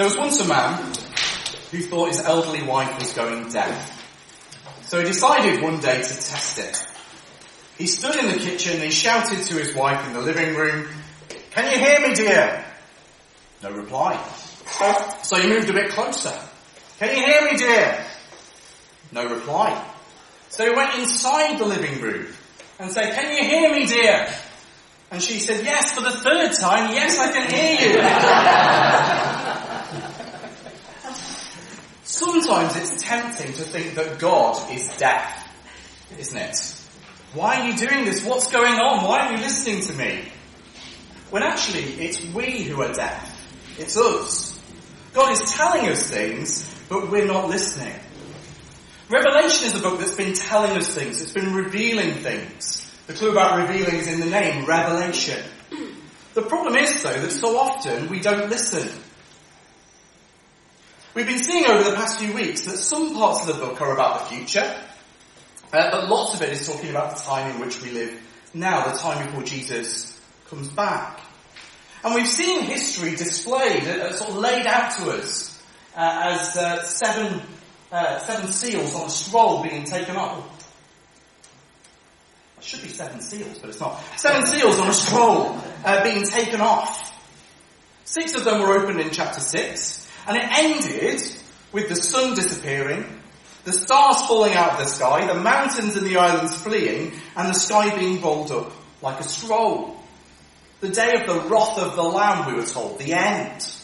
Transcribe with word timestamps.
There 0.00 0.08
was 0.08 0.16
once 0.16 0.40
a 0.40 0.48
man 0.48 0.82
who 1.70 1.82
thought 1.82 2.08
his 2.08 2.20
elderly 2.20 2.62
wife 2.62 2.98
was 2.98 3.12
going 3.12 3.52
deaf. 3.52 4.82
So 4.86 4.98
he 4.98 5.04
decided 5.04 5.62
one 5.62 5.78
day 5.78 5.96
to 5.96 6.08
test 6.08 6.58
it. 6.58 6.86
He 7.76 7.86
stood 7.86 8.16
in 8.16 8.28
the 8.28 8.38
kitchen 8.38 8.76
and 8.76 8.84
he 8.84 8.90
shouted 8.90 9.44
to 9.44 9.54
his 9.56 9.74
wife 9.74 10.06
in 10.06 10.14
the 10.14 10.22
living 10.22 10.54
room, 10.54 10.88
Can 11.50 11.70
you 11.70 11.78
hear 11.78 12.08
me 12.08 12.14
dear? 12.14 12.64
No 13.62 13.72
reply. 13.72 14.18
So 15.22 15.36
he 15.36 15.46
moved 15.46 15.68
a 15.68 15.74
bit 15.74 15.90
closer. 15.90 16.32
Can 16.98 17.14
you 17.14 17.22
hear 17.22 17.52
me 17.52 17.58
dear? 17.58 18.02
No 19.12 19.28
reply. 19.28 19.86
So 20.48 20.64
he 20.64 20.74
went 20.74 20.98
inside 20.98 21.58
the 21.58 21.66
living 21.66 22.00
room 22.00 22.26
and 22.78 22.90
said, 22.90 23.12
Can 23.12 23.36
you 23.36 23.44
hear 23.46 23.70
me 23.70 23.84
dear? 23.84 24.32
And 25.10 25.22
she 25.22 25.40
said, 25.40 25.62
Yes, 25.62 25.92
for 25.92 26.00
the 26.00 26.12
third 26.12 26.54
time, 26.54 26.94
yes, 26.94 27.18
I 27.18 27.32
can 27.32 27.50
hear 27.50 29.36
you. 29.36 29.36
Sometimes 32.20 32.76
it's 32.76 33.02
tempting 33.02 33.54
to 33.54 33.62
think 33.62 33.94
that 33.94 34.18
God 34.18 34.70
is 34.70 34.94
deaf, 34.98 35.48
isn't 36.18 36.36
it? 36.36 36.74
Why 37.32 37.60
are 37.60 37.66
you 37.66 37.74
doing 37.78 38.04
this? 38.04 38.22
What's 38.22 38.52
going 38.52 38.74
on? 38.74 39.04
Why 39.04 39.20
aren't 39.20 39.38
you 39.38 39.42
listening 39.42 39.80
to 39.86 39.94
me? 39.94 40.28
When 41.30 41.42
actually, 41.42 41.80
it's 41.80 42.22
we 42.34 42.64
who 42.64 42.82
are 42.82 42.92
deaf. 42.92 43.48
It's 43.78 43.96
us. 43.96 44.60
God 45.14 45.32
is 45.32 45.40
telling 45.50 45.88
us 45.88 46.10
things, 46.10 46.70
but 46.90 47.10
we're 47.10 47.24
not 47.24 47.48
listening. 47.48 47.98
Revelation 49.08 49.68
is 49.68 49.76
a 49.76 49.80
book 49.80 49.98
that's 49.98 50.14
been 50.14 50.34
telling 50.34 50.76
us 50.76 50.94
things. 50.94 51.22
It's 51.22 51.32
been 51.32 51.54
revealing 51.54 52.16
things. 52.16 52.94
The 53.06 53.14
clue 53.14 53.30
about 53.30 53.66
revealing 53.66 53.94
is 53.94 54.08
in 54.08 54.20
the 54.20 54.26
name, 54.26 54.66
revelation. 54.66 55.42
The 56.34 56.42
problem 56.42 56.76
is, 56.76 57.02
though, 57.02 57.18
that 57.18 57.30
so 57.30 57.56
often 57.56 58.10
we 58.10 58.20
don't 58.20 58.50
listen. 58.50 58.90
We've 61.12 61.26
been 61.26 61.42
seeing 61.42 61.66
over 61.66 61.90
the 61.90 61.96
past 61.96 62.20
few 62.20 62.32
weeks 62.32 62.66
that 62.66 62.76
some 62.76 63.16
parts 63.16 63.40
of 63.40 63.48
the 63.48 63.64
book 63.64 63.80
are 63.80 63.92
about 63.92 64.20
the 64.20 64.36
future, 64.36 64.60
uh, 65.72 65.90
but 65.90 66.08
lots 66.08 66.34
of 66.34 66.42
it 66.42 66.50
is 66.50 66.64
talking 66.64 66.88
about 66.90 67.16
the 67.16 67.22
time 67.22 67.50
in 67.52 67.60
which 67.60 67.82
we 67.82 67.90
live 67.90 68.16
now, 68.54 68.92
the 68.92 68.96
time 68.96 69.26
before 69.26 69.42
Jesus 69.42 70.16
comes 70.48 70.68
back. 70.68 71.20
And 72.04 72.14
we've 72.14 72.28
seen 72.28 72.62
history 72.62 73.16
displayed, 73.16 73.88
uh, 73.88 74.12
sort 74.12 74.30
of 74.30 74.36
laid 74.36 74.66
out 74.66 74.92
to 74.98 75.10
us, 75.10 75.60
uh, 75.96 76.20
as 76.30 76.56
uh, 76.56 76.84
seven, 76.84 77.42
uh, 77.90 78.20
seven 78.20 78.52
seals 78.52 78.94
on 78.94 79.06
a 79.06 79.10
scroll 79.10 79.64
being 79.64 79.82
taken 79.82 80.14
off. 80.14 80.44
It 82.58 82.64
should 82.64 82.82
be 82.82 82.88
seven 82.88 83.20
seals, 83.20 83.58
but 83.58 83.70
it's 83.70 83.80
not. 83.80 84.00
Seven 84.16 84.46
seals 84.46 84.78
on 84.78 84.86
a 84.86 84.94
scroll 84.94 85.60
uh, 85.84 86.04
being 86.04 86.22
taken 86.22 86.60
off. 86.60 87.08
Six 88.04 88.36
of 88.36 88.44
them 88.44 88.60
were 88.60 88.78
opened 88.78 89.00
in 89.00 89.10
chapter 89.10 89.40
six, 89.40 90.08
and 90.30 90.38
it 90.38 90.48
ended 90.52 91.22
with 91.72 91.88
the 91.88 91.96
sun 91.96 92.36
disappearing, 92.36 93.04
the 93.64 93.72
stars 93.72 94.24
falling 94.28 94.54
out 94.54 94.74
of 94.74 94.78
the 94.78 94.84
sky, 94.84 95.26
the 95.26 95.34
mountains 95.34 95.96
and 95.96 96.06
the 96.06 96.16
islands 96.18 96.56
fleeing, 96.56 97.12
and 97.34 97.48
the 97.48 97.52
sky 97.52 97.98
being 97.98 98.22
rolled 98.22 98.52
up 98.52 98.70
like 99.02 99.18
a 99.18 99.24
scroll. 99.24 99.96
The 100.78 100.88
day 100.88 101.20
of 101.20 101.26
the 101.26 101.48
wrath 101.48 101.78
of 101.78 101.96
the 101.96 102.04
Lamb, 102.04 102.46
we 102.46 102.60
were 102.60 102.66
told, 102.66 103.00
the 103.00 103.12
end. 103.12 103.74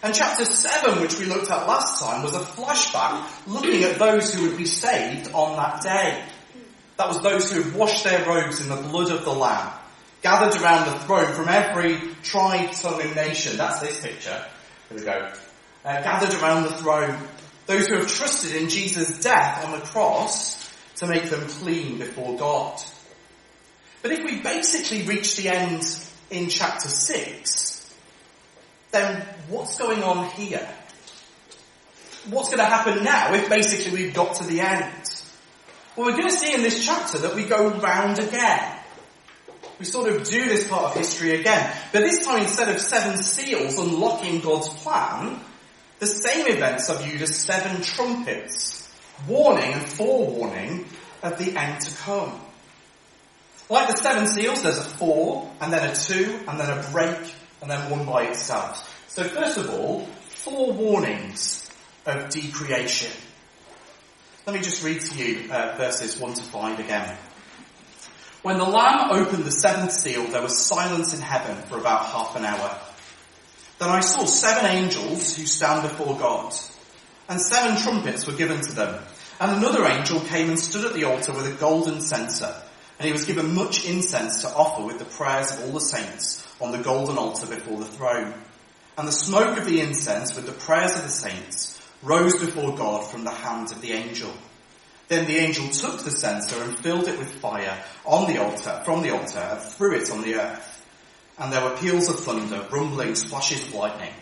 And 0.00 0.14
chapter 0.14 0.44
7, 0.44 1.02
which 1.02 1.18
we 1.18 1.24
looked 1.24 1.50
at 1.50 1.66
last 1.66 2.00
time, 2.00 2.22
was 2.22 2.34
a 2.34 2.38
flashback 2.38 3.28
looking 3.48 3.82
at 3.82 3.98
those 3.98 4.32
who 4.32 4.48
would 4.48 4.56
be 4.56 4.64
saved 4.64 5.32
on 5.32 5.56
that 5.56 5.82
day. 5.82 6.24
That 6.98 7.08
was 7.08 7.20
those 7.20 7.50
who 7.50 7.62
had 7.62 7.74
washed 7.74 8.04
their 8.04 8.24
robes 8.24 8.60
in 8.60 8.68
the 8.68 8.76
blood 8.76 9.10
of 9.10 9.24
the 9.24 9.32
Lamb, 9.34 9.72
gathered 10.22 10.62
around 10.62 10.86
the 10.86 11.00
throne 11.00 11.32
from 11.32 11.48
every 11.48 11.98
tribe, 12.22 12.70
tongue 12.70 13.02
and 13.02 13.16
nation. 13.16 13.56
That's 13.56 13.80
this 13.80 14.00
picture. 14.00 14.44
Here 14.88 14.98
we 14.98 15.04
go. 15.04 15.32
Uh, 15.88 16.02
gathered 16.02 16.38
around 16.42 16.64
the 16.64 16.72
throne. 16.72 17.16
Those 17.64 17.86
who 17.86 17.94
have 17.94 18.08
trusted 18.08 18.54
in 18.54 18.68
Jesus' 18.68 19.20
death 19.20 19.64
on 19.64 19.72
the 19.72 19.86
cross 19.86 20.70
to 20.96 21.06
make 21.06 21.30
them 21.30 21.48
clean 21.48 21.98
before 21.98 22.36
God. 22.36 22.78
But 24.02 24.12
if 24.12 24.22
we 24.22 24.42
basically 24.42 25.00
reach 25.04 25.36
the 25.36 25.48
end 25.48 25.82
in 26.28 26.50
chapter 26.50 26.90
6, 26.90 27.94
then 28.90 29.26
what's 29.48 29.78
going 29.78 30.02
on 30.02 30.28
here? 30.32 30.68
What's 32.28 32.50
going 32.50 32.58
to 32.58 32.66
happen 32.66 33.02
now 33.02 33.32
if 33.32 33.48
basically 33.48 33.98
we've 33.98 34.12
got 34.12 34.34
to 34.36 34.44
the 34.44 34.60
end? 34.60 34.92
Well, 35.96 36.08
we're 36.08 36.18
going 36.18 36.28
to 36.28 36.36
see 36.36 36.52
in 36.52 36.60
this 36.60 36.84
chapter 36.84 37.16
that 37.16 37.34
we 37.34 37.44
go 37.44 37.70
round 37.70 38.18
again. 38.18 38.78
We 39.78 39.86
sort 39.86 40.14
of 40.14 40.28
do 40.28 40.48
this 40.50 40.68
part 40.68 40.84
of 40.84 40.96
history 40.96 41.40
again. 41.40 41.74
But 41.94 42.00
this 42.00 42.26
time, 42.26 42.42
instead 42.42 42.68
of 42.68 42.78
seven 42.78 43.16
seals 43.16 43.78
unlocking 43.78 44.40
God's 44.40 44.68
plan, 44.68 45.40
the 45.98 46.06
same 46.06 46.46
events 46.46 46.88
are 46.90 47.02
viewed 47.02 47.22
as 47.22 47.36
seven 47.36 47.82
trumpets, 47.82 48.88
warning 49.26 49.72
and 49.72 49.82
forewarning 49.82 50.86
of 51.22 51.38
the 51.38 51.56
end 51.56 51.80
to 51.80 51.96
come. 51.96 52.40
Like 53.68 53.88
the 53.88 53.96
seven 53.96 54.26
seals, 54.26 54.62
there's 54.62 54.78
a 54.78 54.84
four, 54.84 55.50
and 55.60 55.72
then 55.72 55.90
a 55.90 55.94
two, 55.94 56.40
and 56.48 56.58
then 56.58 56.70
a 56.70 56.90
break, 56.90 57.34
and 57.60 57.70
then 57.70 57.90
one 57.90 58.06
by 58.06 58.24
itself. 58.24 59.06
So 59.08 59.24
first 59.24 59.58
of 59.58 59.70
all, 59.70 60.06
four 60.28 60.72
warnings 60.72 61.68
of 62.06 62.30
decreation. 62.30 63.12
Let 64.46 64.54
me 64.54 64.62
just 64.62 64.82
read 64.82 65.00
to 65.02 65.14
you 65.18 65.52
uh, 65.52 65.74
verses 65.76 66.18
1 66.18 66.34
to 66.34 66.42
5 66.42 66.80
again. 66.80 67.16
When 68.42 68.56
the 68.56 68.64
Lamb 68.64 69.10
opened 69.10 69.44
the 69.44 69.50
seventh 69.50 69.92
seal, 69.92 70.24
there 70.28 70.40
was 70.40 70.56
silence 70.56 71.12
in 71.12 71.20
heaven 71.20 71.56
for 71.68 71.76
about 71.76 72.06
half 72.06 72.34
an 72.36 72.46
hour. 72.46 72.78
Then 73.78 73.90
I 73.90 74.00
saw 74.00 74.24
seven 74.24 74.70
angels 74.70 75.36
who 75.36 75.46
stand 75.46 75.82
before 75.88 76.18
God, 76.18 76.52
and 77.28 77.40
seven 77.40 77.80
trumpets 77.80 78.26
were 78.26 78.32
given 78.32 78.60
to 78.60 78.72
them. 78.72 79.02
And 79.40 79.56
another 79.56 79.86
angel 79.86 80.18
came 80.20 80.48
and 80.48 80.58
stood 80.58 80.84
at 80.84 80.94
the 80.94 81.04
altar 81.04 81.32
with 81.32 81.46
a 81.46 81.60
golden 81.60 82.00
censer, 82.00 82.54
and 82.98 83.06
he 83.06 83.12
was 83.12 83.24
given 83.24 83.54
much 83.54 83.84
incense 83.84 84.42
to 84.42 84.48
offer 84.48 84.84
with 84.84 84.98
the 84.98 85.04
prayers 85.04 85.52
of 85.52 85.64
all 85.64 85.72
the 85.72 85.80
saints 85.80 86.44
on 86.60 86.72
the 86.72 86.78
golden 86.78 87.16
altar 87.18 87.46
before 87.46 87.78
the 87.78 87.84
throne. 87.84 88.34
And 88.96 89.06
the 89.06 89.12
smoke 89.12 89.56
of 89.56 89.64
the 89.64 89.80
incense 89.80 90.34
with 90.34 90.46
the 90.46 90.52
prayers 90.52 90.96
of 90.96 91.04
the 91.04 91.08
saints 91.08 91.80
rose 92.02 92.36
before 92.36 92.76
God 92.76 93.06
from 93.06 93.22
the 93.22 93.30
hand 93.30 93.70
of 93.70 93.80
the 93.80 93.92
angel. 93.92 94.32
Then 95.06 95.26
the 95.26 95.36
angel 95.36 95.68
took 95.68 96.02
the 96.02 96.10
censer 96.10 96.60
and 96.62 96.76
filled 96.76 97.06
it 97.06 97.18
with 97.18 97.30
fire 97.30 97.78
on 98.04 98.30
the 98.30 98.42
altar, 98.42 98.82
from 98.84 99.02
the 99.02 99.10
altar, 99.10 99.38
and 99.38 99.60
threw 99.60 99.94
it 99.94 100.10
on 100.10 100.22
the 100.22 100.34
earth. 100.34 100.67
And 101.38 101.52
there 101.52 101.62
were 101.62 101.76
peals 101.76 102.08
of 102.08 102.18
thunder, 102.20 102.66
rumblings, 102.70 103.24
flashes 103.24 103.62
of 103.62 103.74
lightning, 103.74 104.12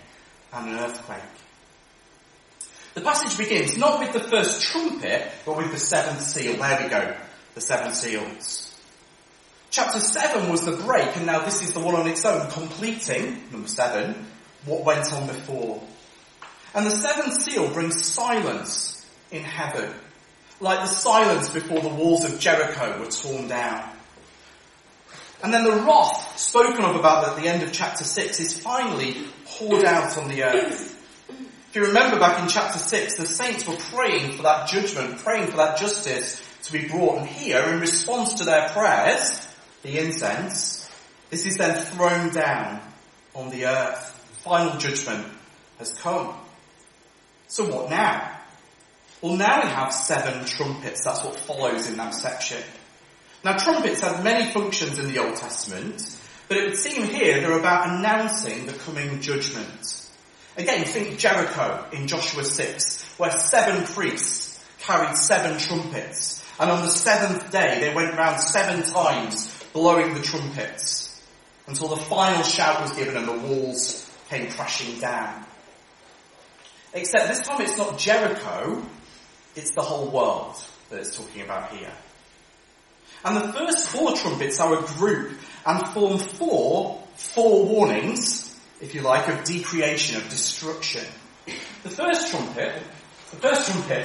and 0.53 0.69
an 0.69 0.79
earthquake. 0.79 1.21
The 2.95 3.01
passage 3.01 3.37
begins 3.37 3.77
not 3.77 4.01
with 4.01 4.13
the 4.13 4.21
first 4.21 4.63
trumpet, 4.63 5.31
but 5.45 5.57
with 5.57 5.71
the 5.71 5.79
seventh 5.79 6.23
seal. 6.23 6.57
There 6.57 6.83
we 6.83 6.89
go. 6.89 7.17
The 7.55 7.61
seven 7.61 7.95
seals. 7.95 8.67
Chapter 9.71 10.01
7 10.01 10.51
was 10.51 10.65
the 10.65 10.73
break, 10.73 11.17
and 11.17 11.27
now 11.27 11.45
this 11.45 11.63
is 11.63 11.73
the 11.73 11.81
one 11.81 11.95
on 11.95 12.07
its 12.07 12.25
own, 12.25 12.51
completing, 12.51 13.43
number 13.51 13.69
7, 13.69 14.15
what 14.65 14.85
went 14.85 15.13
on 15.13 15.27
before. 15.27 15.83
And 16.75 16.87
the 16.87 16.91
seventh 16.91 17.35
seal 17.43 17.71
brings 17.73 18.03
silence 18.03 19.07
in 19.31 19.43
heaven, 19.43 19.93
like 20.61 20.81
the 20.81 20.87
silence 20.87 21.51
before 21.51 21.81
the 21.81 21.89
walls 21.89 22.25
of 22.25 22.39
Jericho 22.41 22.99
were 22.99 23.11
torn 23.11 23.49
down. 23.49 23.96
And 25.43 25.53
then 25.53 25.65
the 25.65 25.73
wrath 25.73 26.39
spoken 26.39 26.85
of 26.85 26.97
about 26.97 27.29
at 27.29 27.37
the 27.37 27.49
end 27.49 27.63
of 27.63 27.73
chapter 27.73 28.05
6 28.05 28.41
is 28.41 28.59
finally 28.59 29.17
poured 29.45 29.85
out 29.85 30.17
on 30.17 30.29
the 30.29 30.45
earth. 30.45 30.93
If 31.29 31.77
you 31.77 31.87
remember 31.89 32.19
back 32.19 32.43
in 32.43 32.49
chapter 32.49 32.79
6, 32.79 33.17
the 33.17 33.27
saints 33.27 33.67
were 33.69 33.77
praying 33.77 34.33
for 34.33 34.45
that 34.45 34.69
judgment, 34.69 35.19
praying 35.19 35.51
for 35.51 35.59
that 35.59 35.79
justice 35.79 36.43
to 36.65 36.73
be 36.73 36.89
brought. 36.89 37.19
And 37.19 37.27
here, 37.27 37.61
in 37.61 37.81
response 37.81 38.35
to 38.35 38.45
their 38.45 38.69
prayers, 38.71 39.47
the 39.83 39.99
incense, 39.99 40.91
this 41.31 41.45
is 41.45 41.59
then 41.59 41.85
thrown 41.85 42.33
down 42.33 42.81
on 43.35 43.51
the 43.51 43.67
earth. 43.67 44.13
Final 44.43 44.79
judgment 44.79 45.27
has 45.79 45.93
come. 45.93 46.35
So 47.49 47.67
what 47.67 47.91
now? 47.91 48.33
Well, 49.21 49.37
now 49.37 49.63
we 49.63 49.69
have 49.69 49.93
seven 49.93 50.45
trumpets. 50.45 51.05
That's 51.05 51.25
what 51.25 51.39
follows 51.41 51.89
in 51.89 51.97
that 51.97 52.15
section. 52.15 52.63
Now, 53.45 53.57
trumpets 53.57 54.01
had 54.01 54.25
many 54.25 54.51
functions 54.53 54.99
in 54.99 55.13
the 55.13 55.19
Old 55.19 55.37
Testament, 55.37 56.17
but 56.49 56.57
it 56.59 56.65
would 56.65 56.77
seem 56.77 57.05
here 57.05 57.41
they're 57.41 57.59
about 57.59 57.89
announcing 57.89 58.67
the 58.67 58.73
coming 58.73 59.21
judgment. 59.21 60.07
Again, 60.57 60.85
think 60.85 61.19
Jericho 61.19 61.85
in 61.93 62.07
Joshua 62.07 62.45
6, 62.45 63.03
where 63.19 63.31
seven 63.31 63.85
priests 63.85 64.65
carried 64.79 65.17
seven 65.17 65.59
trumpets, 65.59 66.45
and 66.59 66.71
on 66.71 66.83
the 66.83 66.91
seventh 66.91 67.51
day 67.51 67.81
they 67.81 67.95
went 67.95 68.17
round 68.17 68.41
seven 68.41 68.83
times 68.83 69.53
blowing 69.73 70.15
the 70.15 70.23
trumpets 70.23 71.23
until 71.67 71.89
the 71.89 71.97
final 71.97 72.43
shout 72.43 72.81
was 72.81 72.93
given 72.93 73.17
and 73.17 73.29
the 73.29 73.49
walls 73.49 74.11
came 74.31 74.51
crashing 74.51 74.99
down. 74.99 75.45
Except 76.95 77.29
this 77.29 77.41
time 77.41 77.61
it's 77.61 77.77
not 77.77 77.99
Jericho, 77.99 78.83
it's 79.55 79.73
the 79.73 79.83
whole 79.83 80.09
world 80.09 80.57
that 80.89 81.01
it's 81.01 81.17
talking 81.17 81.43
about 81.43 81.71
here. 81.71 81.93
And 83.25 83.37
the 83.37 83.53
first 83.53 83.89
four 83.89 84.15
trumpets 84.15 84.61
are 84.61 84.79
a 84.79 84.83
group 84.83 85.39
and 85.65 85.89
form 85.89 86.19
four, 86.19 87.03
four 87.17 87.65
warnings 87.65 88.47
if 88.81 88.95
you 88.95 89.01
like, 89.01 89.29
of 89.29 89.45
decreation, 89.45 90.17
of 90.17 90.29
destruction. 90.29 91.05
The 91.83 91.91
first 91.91 92.31
trumpet, 92.31 92.83
the 93.31 93.37
first 93.37 93.71
trumpet 93.71 94.05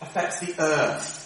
affects 0.00 0.40
the 0.40 0.54
earth. 0.58 1.22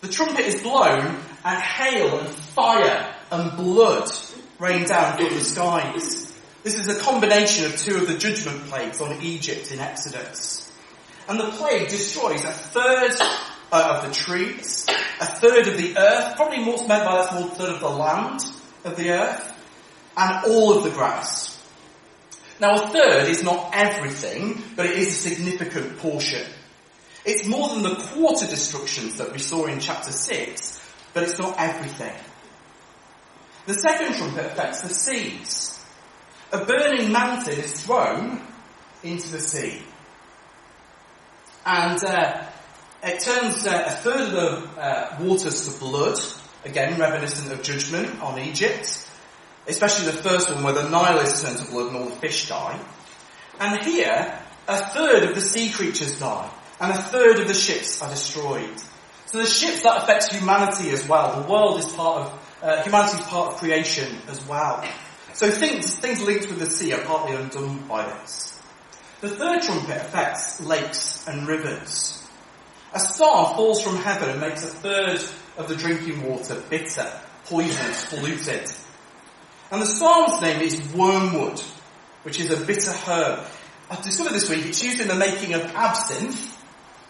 The 0.00 0.08
trumpet 0.08 0.44
is 0.44 0.62
blown 0.62 1.18
and 1.44 1.62
hail 1.62 2.18
and 2.18 2.28
fire 2.28 3.14
and 3.30 3.56
blood 3.56 4.10
rain 4.58 4.84
down 4.84 5.16
from 5.16 5.34
the 5.34 5.40
skies. 5.40 6.32
This 6.62 6.78
is 6.78 6.88
a 6.88 7.00
combination 7.00 7.66
of 7.66 7.76
two 7.76 7.96
of 7.96 8.08
the 8.08 8.18
judgment 8.18 8.64
plagues 8.66 9.00
on 9.00 9.22
Egypt 9.22 9.72
in 9.72 9.80
Exodus. 9.80 10.70
And 11.28 11.40
the 11.40 11.50
plague 11.52 11.88
destroys 11.88 12.44
a 12.44 12.50
third 12.50 13.12
uh, 13.72 14.00
of 14.02 14.08
the 14.08 14.14
trees, 14.14 14.86
a 15.20 15.26
third 15.26 15.66
of 15.66 15.76
the 15.76 15.96
earth, 15.96 16.36
probably 16.36 16.64
more 16.64 16.76
meant 16.86 17.04
by 17.04 17.24
that 17.24 17.34
more 17.34 17.48
third 17.50 17.70
of 17.70 17.80
the 17.80 17.88
land 17.88 18.40
of 18.84 18.96
the 18.96 19.10
earth, 19.10 19.52
and 20.16 20.44
all 20.46 20.76
of 20.76 20.84
the 20.84 20.90
grass. 20.90 21.50
Now 22.60 22.84
a 22.84 22.88
third 22.88 23.28
is 23.28 23.42
not 23.42 23.70
everything, 23.72 24.62
but 24.76 24.86
it 24.86 24.96
is 24.96 25.08
a 25.08 25.30
significant 25.30 25.98
portion. 25.98 26.46
It's 27.24 27.46
more 27.46 27.68
than 27.70 27.82
the 27.82 27.96
quarter 27.96 28.46
destructions 28.46 29.16
that 29.16 29.32
we 29.32 29.38
saw 29.38 29.66
in 29.66 29.80
chapter 29.80 30.12
6, 30.12 30.92
but 31.14 31.22
it's 31.22 31.38
not 31.38 31.56
everything. 31.58 32.14
The 33.66 33.74
second 33.74 34.14
trumpet 34.16 34.44
affects 34.44 34.82
the 34.82 34.92
seas. 34.92 35.84
A 36.52 36.64
burning 36.64 37.10
mountain 37.10 37.58
is 37.58 37.82
thrown 37.82 38.42
into 39.02 39.28
the 39.30 39.40
sea. 39.40 39.82
And 41.64 42.02
uh, 42.04 42.46
it 43.04 43.20
turns 43.20 43.66
uh, 43.66 43.84
a 43.86 43.90
third 43.90 44.20
of 44.20 44.32
the 44.32 44.80
uh, 44.80 45.16
waters 45.20 45.68
to 45.68 45.78
blood, 45.78 46.18
again 46.64 46.98
reminiscent 46.98 47.52
of 47.52 47.62
judgment 47.62 48.20
on 48.22 48.38
Egypt, 48.38 49.08
especially 49.66 50.06
the 50.06 50.22
first 50.22 50.50
one 50.50 50.62
where 50.64 50.72
the 50.72 50.88
Nile 50.88 51.20
is 51.20 51.42
turned 51.42 51.58
to 51.58 51.70
blood 51.70 51.88
and 51.88 51.96
all 51.96 52.06
the 52.06 52.16
fish 52.16 52.48
die. 52.48 52.78
And 53.60 53.84
here, 53.84 54.38
a 54.68 54.76
third 54.90 55.24
of 55.24 55.34
the 55.34 55.40
sea 55.40 55.70
creatures 55.70 56.18
die, 56.18 56.50
and 56.80 56.92
a 56.92 56.96
third 56.96 57.40
of 57.40 57.48
the 57.48 57.54
ships 57.54 58.00
are 58.00 58.08
destroyed. 58.08 58.80
So 59.26 59.38
the 59.38 59.46
ships 59.46 59.82
that 59.82 60.02
affects 60.02 60.28
humanity 60.28 60.90
as 60.90 61.06
well. 61.06 61.42
The 61.42 61.48
world 61.48 61.80
is 61.80 61.86
part 61.92 62.26
of, 62.26 62.58
uh, 62.62 62.82
humanity 62.82 63.18
is 63.18 63.26
part 63.26 63.52
of 63.52 63.58
creation 63.58 64.16
as 64.28 64.46
well. 64.46 64.84
So 65.34 65.50
things, 65.50 65.94
things 65.96 66.22
linked 66.22 66.48
with 66.48 66.60
the 66.60 66.66
sea 66.70 66.92
are 66.92 67.02
partly 67.02 67.36
undone 67.36 67.78
by 67.88 68.06
this. 68.06 68.62
The 69.20 69.28
third 69.28 69.62
trumpet 69.62 69.96
affects 69.96 70.60
lakes 70.60 71.26
and 71.26 71.46
rivers. 71.48 72.23
A 72.94 73.00
star 73.00 73.54
falls 73.56 73.82
from 73.82 73.96
heaven 73.96 74.30
and 74.30 74.40
makes 74.40 74.62
a 74.62 74.68
third 74.68 75.20
of 75.56 75.68
the 75.68 75.74
drinking 75.74 76.22
water 76.22 76.62
bitter, 76.70 77.10
poisonous, 77.46 78.06
polluted. 78.08 78.70
And 79.72 79.82
the 79.82 79.86
star's 79.86 80.40
name 80.40 80.60
is 80.60 80.80
wormwood, 80.94 81.60
which 82.22 82.38
is 82.38 82.52
a 82.52 82.64
bitter 82.64 82.92
herb. 82.92 83.44
I've 83.90 84.02
discovered 84.02 84.32
this 84.32 84.48
week 84.48 84.64
it's 84.66 84.82
used 84.82 85.00
in 85.00 85.08
the 85.08 85.16
making 85.16 85.54
of 85.54 85.62
absinthe, 85.74 86.56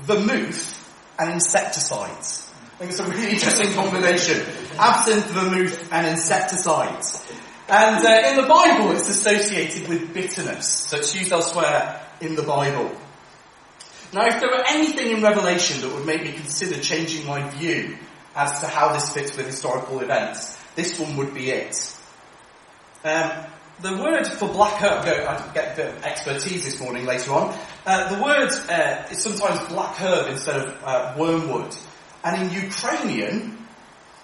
vermouth, 0.00 0.80
and 1.18 1.32
insecticides. 1.32 2.50
I 2.74 2.78
think 2.78 2.90
it's 2.90 3.00
a 3.00 3.06
really 3.06 3.32
interesting 3.32 3.72
combination. 3.74 4.40
Absinthe, 4.78 5.26
vermouth, 5.26 5.92
and 5.92 6.06
insecticides. 6.06 7.30
And 7.68 8.04
uh, 8.04 8.28
in 8.30 8.36
the 8.36 8.48
Bible, 8.48 8.92
it's 8.92 9.08
associated 9.08 9.88
with 9.88 10.12
bitterness. 10.14 10.66
So 10.66 10.96
it's 10.96 11.14
used 11.14 11.30
elsewhere 11.30 12.00
in 12.20 12.36
the 12.36 12.42
Bible. 12.42 12.90
Now, 14.14 14.26
if 14.26 14.38
there 14.38 14.48
were 14.48 14.62
anything 14.68 15.10
in 15.10 15.24
Revelation 15.24 15.80
that 15.80 15.92
would 15.92 16.06
make 16.06 16.22
me 16.22 16.30
consider 16.30 16.80
changing 16.80 17.26
my 17.26 17.50
view 17.50 17.98
as 18.36 18.60
to 18.60 18.68
how 18.68 18.92
this 18.92 19.12
fits 19.12 19.36
with 19.36 19.44
historical 19.44 19.98
events, 19.98 20.56
this 20.76 21.00
one 21.00 21.16
would 21.16 21.34
be 21.34 21.50
it. 21.50 21.74
Um, 23.02 23.32
the 23.80 23.96
word 23.96 24.24
for 24.28 24.46
black 24.46 24.80
herb, 24.80 25.04
I 25.04 25.52
get 25.52 25.72
a 25.72 25.76
bit 25.76 25.96
of 25.96 26.04
expertise 26.04 26.64
this 26.64 26.80
morning 26.80 27.06
later 27.06 27.32
on. 27.32 27.58
Uh, 27.84 28.14
the 28.14 28.22
word 28.22 28.50
uh, 28.70 29.04
is 29.10 29.20
sometimes 29.20 29.68
black 29.68 29.96
herb 29.96 30.30
instead 30.30 30.60
of 30.60 30.82
uh, 30.84 31.14
wormwood. 31.18 31.74
And 32.22 32.40
in 32.40 32.62
Ukrainian, 32.66 33.66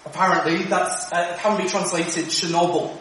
apparently, 0.05 0.63
that 0.63 1.11
uh, 1.11 1.37
can 1.37 1.61
be 1.61 1.67
translated 1.67 2.27
Chernobyl. 2.27 2.97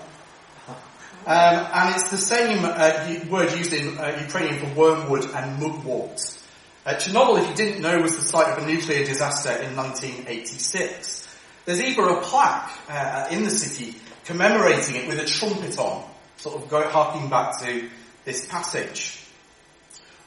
Um, 1.25 1.67
and 1.73 1.95
it's 1.95 2.11
the 2.11 2.17
same 2.17 2.65
uh, 2.65 3.31
word 3.31 3.57
used 3.57 3.73
in 3.73 3.97
uh, 3.97 4.19
Ukrainian 4.21 4.59
for 4.59 4.75
wormwood 4.75 5.31
and 5.33 5.63
mugwort. 5.63 6.39
Uh, 6.87 6.95
Chernobyl, 6.95 7.43
if 7.43 7.49
you 7.51 7.55
didn't 7.55 7.83
know, 7.83 8.01
was 8.01 8.17
the 8.17 8.23
site 8.23 8.57
of 8.57 8.65
a 8.65 8.67
nuclear 8.67 9.05
disaster 9.05 9.51
in 9.51 9.77
1986. 9.77 11.29
There's 11.67 11.81
even 11.81 12.05
a 12.05 12.23
plaque 12.23 12.73
uh, 12.89 13.27
in 13.31 13.45
the 13.45 13.51
city 13.51 13.99
commemorating 14.25 14.97
it 14.97 15.07
with 15.07 15.19
a 15.19 15.27
trumpet 15.27 15.79
on, 15.79 16.09
sort 16.39 16.57
of 16.57 16.71
go, 16.71 16.89
harking 16.89 17.29
back 17.29 17.61
to 17.61 17.91
this 18.25 18.47
passage. 18.47 19.23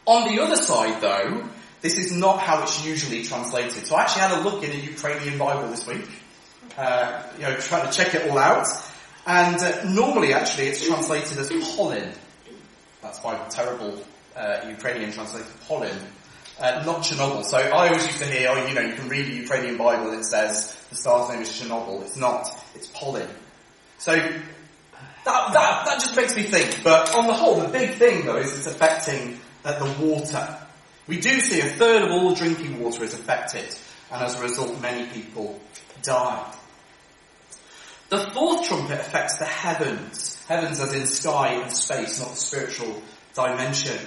On 0.05 0.31
the 0.31 0.43
other 0.43 0.55
side, 0.55 1.01
though, 1.01 1.49
this 1.81 1.97
is 1.97 2.11
not 2.11 2.39
how 2.39 2.61
it's 2.61 2.85
usually 2.85 3.23
translated. 3.23 3.87
So 3.87 3.95
I 3.95 4.01
actually 4.01 4.21
had 4.21 4.31
a 4.37 4.41
look 4.41 4.63
in 4.63 4.71
a 4.71 4.75
Ukrainian 4.75 5.39
Bible 5.39 5.69
this 5.69 5.87
week, 5.87 6.07
uh, 6.77 7.23
you 7.35 7.43
know, 7.43 7.55
trying 7.55 7.89
to 7.89 7.91
check 7.91 8.13
it 8.13 8.29
all 8.29 8.37
out. 8.37 8.67
And 9.25 9.55
uh, 9.55 9.85
normally, 9.85 10.33
actually, 10.33 10.67
it's 10.67 10.85
translated 10.85 11.35
as 11.39 11.49
Polin. 11.75 12.11
That's 13.01 13.23
my 13.23 13.37
terrible 13.49 14.03
uh, 14.35 14.67
Ukrainian 14.69 15.11
translation, 15.11 15.47
Polin 15.67 15.97
uh, 16.59 16.83
not 16.85 17.03
Chernobyl. 17.03 17.43
So 17.43 17.57
I 17.57 17.87
always 17.87 18.05
used 18.05 18.19
to 18.19 18.25
hear, 18.25 18.49
oh, 18.49 18.67
you 18.67 18.73
know, 18.73 18.81
you 18.81 18.93
can 18.93 19.09
read 19.09 19.25
the 19.27 19.35
Ukrainian 19.35 19.77
Bible 19.77 20.11
it 20.13 20.23
says 20.23 20.75
the 20.89 20.95
star's 20.95 21.29
name 21.29 21.41
is 21.41 21.49
Chernobyl. 21.49 22.01
It's 22.03 22.17
not. 22.17 22.47
It's 22.75 22.87
Polin. 22.87 23.27
So 23.97 24.15
that, 24.15 25.53
that, 25.53 25.85
that 25.85 25.99
just 25.99 26.15
makes 26.15 26.35
me 26.35 26.43
think. 26.43 26.83
But 26.83 27.15
on 27.15 27.27
the 27.27 27.33
whole, 27.33 27.59
the 27.59 27.69
big 27.69 27.95
thing 27.95 28.25
though 28.25 28.37
is 28.37 28.57
it's 28.57 28.67
affecting 28.67 29.39
uh, 29.63 29.79
the 29.79 30.05
water. 30.05 30.57
We 31.07 31.19
do 31.19 31.39
see 31.39 31.59
a 31.59 31.65
third 31.65 32.03
of 32.03 32.11
all 32.11 32.33
drinking 32.33 32.81
water 32.81 33.03
is 33.03 33.13
affected, 33.13 33.75
and 34.11 34.23
as 34.23 34.39
a 34.39 34.41
result, 34.41 34.79
many 34.81 35.09
people 35.09 35.59
die. 36.01 36.53
The 38.09 38.19
fourth 38.31 38.67
trumpet 38.67 38.99
affects 38.99 39.37
the 39.37 39.45
heavens. 39.45 40.43
Heavens 40.47 40.79
as 40.79 40.93
in 40.93 41.07
sky 41.07 41.53
and 41.53 41.71
space, 41.71 42.19
not 42.19 42.31
the 42.31 42.35
spiritual 42.35 43.01
dimension. 43.33 43.97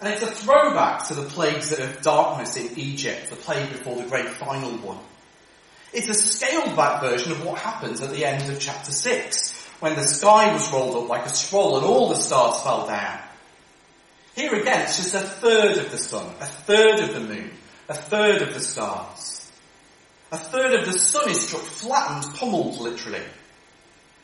And 0.00 0.12
it's 0.12 0.22
a 0.22 0.26
throwback 0.26 1.08
to 1.08 1.14
the 1.14 1.22
plagues 1.22 1.72
of 1.72 2.02
darkness 2.02 2.56
in 2.56 2.78
Egypt, 2.78 3.30
the 3.30 3.36
plague 3.36 3.70
before 3.70 3.96
the 3.96 4.08
great 4.08 4.28
final 4.28 4.70
one. 4.78 4.98
It's 5.92 6.08
a 6.08 6.14
scaled 6.14 6.76
back 6.76 7.00
version 7.00 7.32
of 7.32 7.44
what 7.44 7.58
happens 7.58 8.02
at 8.02 8.10
the 8.10 8.24
end 8.24 8.50
of 8.52 8.60
chapter 8.60 8.92
6, 8.92 9.52
when 9.80 9.94
the 9.94 10.02
sky 10.02 10.52
was 10.52 10.70
rolled 10.70 10.96
up 10.96 11.08
like 11.08 11.24
a 11.24 11.30
scroll 11.30 11.76
and 11.76 11.86
all 11.86 12.10
the 12.10 12.16
stars 12.16 12.62
fell 12.62 12.86
down. 12.86 13.18
Here 14.34 14.54
again, 14.54 14.82
it's 14.82 14.98
just 14.98 15.14
a 15.14 15.20
third 15.20 15.78
of 15.78 15.90
the 15.90 15.96
sun, 15.96 16.26
a 16.40 16.46
third 16.46 17.00
of 17.00 17.14
the 17.14 17.20
moon, 17.20 17.50
a 17.88 17.94
third 17.94 18.42
of 18.42 18.52
the 18.52 18.60
stars. 18.60 19.50
A 20.30 20.36
third 20.36 20.74
of 20.74 20.84
the 20.84 20.98
sun 20.98 21.30
is 21.30 21.46
struck 21.46 21.62
flattened, 21.62 22.34
pummeled 22.34 22.78
literally. 22.78 23.22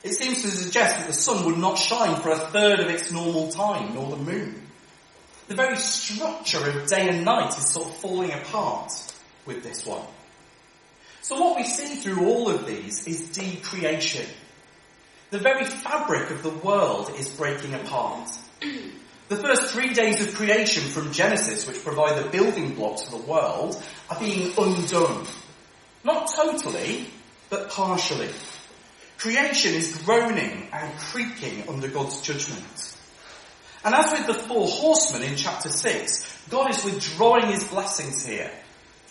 It 0.03 0.15
seems 0.15 0.43
to 0.43 0.49
suggest 0.49 0.99
that 0.99 1.07
the 1.07 1.15
sun 1.15 1.47
would 1.47 1.57
not 1.57 1.79
shine 1.79 2.21
for 2.21 2.31
a 2.31 2.37
third 2.37 2.81
of 2.81 2.89
its 2.89 3.13
normal 3.13 3.53
time, 3.53 3.95
nor 3.95 4.11
the 4.11 4.17
moon. 4.17 4.62
The 5.53 5.57
very 5.57 5.77
structure 5.77 6.67
of 6.67 6.87
day 6.87 7.11
and 7.11 7.27
night 7.27 7.59
is 7.59 7.69
sort 7.69 7.87
of 7.87 7.97
falling 7.97 8.33
apart 8.33 8.91
with 9.45 9.63
this 9.63 9.85
one. 9.85 10.07
So 11.21 11.39
what 11.39 11.57
we 11.57 11.65
see 11.65 11.97
through 11.97 12.27
all 12.27 12.49
of 12.49 12.67
these 12.67 13.07
is 13.07 13.29
decreation. 13.33 14.25
The 15.29 15.41
very 15.41 15.67
fabric 15.67 16.31
of 16.31 16.43
the 16.43 16.49
world 16.49 17.13
is 17.19 17.29
breaking 17.29 17.75
apart. 17.75 18.31
The 19.29 19.37
first 19.37 19.75
three 19.75 19.93
days 19.93 20.27
of 20.27 20.35
creation 20.35 20.85
from 20.85 21.13
Genesis, 21.13 21.67
which 21.67 21.85
provide 21.85 22.23
the 22.23 22.31
building 22.31 22.75
blocks 22.75 23.03
for 23.03 23.19
the 23.19 23.27
world, 23.27 23.83
are 24.09 24.19
being 24.19 24.55
undone. 24.57 25.27
Not 26.03 26.31
totally, 26.35 27.09
but 27.51 27.69
partially. 27.69 28.31
Creation 29.19 29.75
is 29.75 29.99
groaning 29.99 30.69
and 30.73 30.99
creaking 30.99 31.69
under 31.69 31.89
God's 31.89 32.23
judgment. 32.23 32.92
And 33.85 33.95
as 33.95 34.13
with 34.13 34.27
the 34.27 34.35
four 34.35 34.69
horsemen 34.69 35.23
in 35.23 35.37
chapter 35.37 35.69
6, 35.69 36.47
God 36.49 36.71
is 36.71 36.85
withdrawing 36.85 37.47
his 37.47 37.65
blessings 37.65 38.25
here 38.25 38.51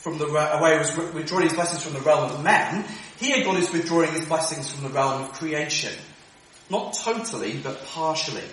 from 0.01 0.17
the, 0.17 0.25
away 0.25 0.79
was 0.79 0.95
withdrawing 1.13 1.43
his 1.43 1.53
blessings 1.53 1.83
from 1.83 1.93
the 1.93 1.99
realm 1.99 2.31
of 2.31 2.43
men. 2.43 2.85
Here 3.19 3.43
God 3.43 3.57
is 3.57 3.71
withdrawing 3.71 4.11
his 4.11 4.25
blessings 4.25 4.71
from 4.71 4.83
the 4.83 4.89
realm 4.89 5.23
of 5.23 5.33
creation. 5.33 5.93
Not 6.71 6.93
totally, 6.93 7.57
but 7.57 7.85
partially. 7.85 8.43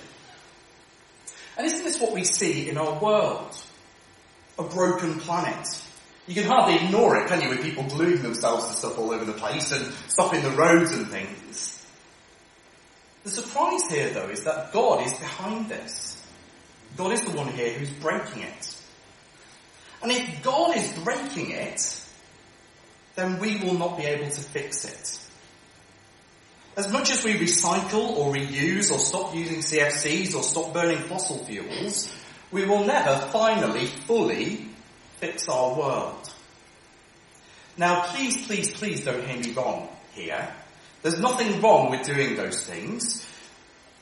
And 1.56 1.66
isn't 1.66 1.84
this 1.84 2.00
what 2.00 2.12
we 2.12 2.24
see 2.24 2.68
in 2.68 2.76
our 2.76 2.98
world? 3.02 3.58
A 4.58 4.62
broken 4.62 5.20
planet. 5.20 5.66
You 6.26 6.34
can 6.34 6.44
hardly 6.44 6.84
ignore 6.84 7.16
it, 7.16 7.28
can 7.28 7.40
you, 7.40 7.48
with 7.48 7.62
people 7.62 7.84
gluing 7.84 8.20
themselves 8.22 8.66
to 8.66 8.72
stuff 8.74 8.98
all 8.98 9.10
over 9.10 9.24
the 9.24 9.32
place 9.32 9.72
and 9.72 9.90
stopping 10.08 10.42
the 10.42 10.50
roads 10.50 10.92
and 10.92 11.08
things. 11.08 11.86
The 13.24 13.30
surprise 13.30 13.88
here, 13.88 14.10
though, 14.10 14.28
is 14.28 14.44
that 14.44 14.72
God 14.74 15.06
is 15.06 15.14
behind 15.14 15.70
this. 15.70 16.07
God 16.98 17.12
is 17.12 17.22
the 17.22 17.30
one 17.30 17.48
here 17.52 17.72
who's 17.72 17.90
breaking 17.90 18.42
it. 18.42 18.76
And 20.02 20.10
if 20.10 20.42
God 20.42 20.76
is 20.76 20.92
breaking 21.04 21.52
it, 21.52 22.04
then 23.14 23.38
we 23.38 23.56
will 23.58 23.74
not 23.74 23.96
be 23.96 24.04
able 24.04 24.28
to 24.28 24.40
fix 24.40 24.84
it. 24.84 25.20
As 26.76 26.92
much 26.92 27.12
as 27.12 27.24
we 27.24 27.34
recycle 27.34 28.16
or 28.16 28.34
reuse 28.34 28.90
or 28.90 28.98
stop 28.98 29.32
using 29.32 29.58
CFCs 29.58 30.34
or 30.34 30.42
stop 30.42 30.74
burning 30.74 30.98
fossil 30.98 31.38
fuels, 31.44 32.12
we 32.50 32.64
will 32.64 32.84
never 32.84 33.16
finally 33.28 33.86
fully 33.86 34.66
fix 35.18 35.48
our 35.48 35.78
world. 35.78 36.32
Now 37.76 38.02
please, 38.06 38.44
please, 38.44 38.72
please 38.72 39.04
don't 39.04 39.24
hear 39.24 39.38
me 39.38 39.52
wrong 39.52 39.88
here. 40.14 40.52
There's 41.02 41.20
nothing 41.20 41.60
wrong 41.60 41.90
with 41.90 42.02
doing 42.02 42.34
those 42.34 42.66
things. 42.66 43.27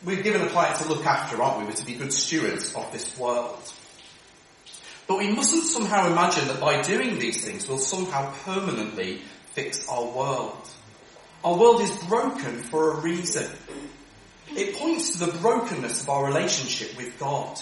We're 0.06 0.22
given 0.22 0.42
a 0.42 0.46
planet 0.46 0.78
to 0.78 0.88
look 0.88 1.04
after, 1.04 1.42
aren't 1.42 1.58
we? 1.58 1.64
We're 1.64 1.72
to 1.72 1.84
be 1.84 1.94
good 1.94 2.12
stewards 2.12 2.72
of 2.76 2.92
this 2.92 3.18
world. 3.18 3.58
But 5.08 5.18
we 5.18 5.32
mustn't 5.32 5.64
somehow 5.64 6.06
imagine 6.06 6.46
that 6.46 6.60
by 6.60 6.80
doing 6.80 7.18
these 7.18 7.44
things 7.44 7.68
we'll 7.68 7.78
somehow 7.78 8.32
permanently 8.44 9.22
fix 9.46 9.88
our 9.88 10.04
world. 10.04 10.70
Our 11.42 11.58
world 11.58 11.80
is 11.80 11.90
broken 12.04 12.62
for 12.62 12.92
a 12.92 13.00
reason. 13.00 13.50
It 14.56 14.76
points 14.76 15.18
to 15.18 15.26
the 15.26 15.38
brokenness 15.38 16.04
of 16.04 16.08
our 16.08 16.24
relationship 16.24 16.96
with 16.96 17.18
God. 17.18 17.58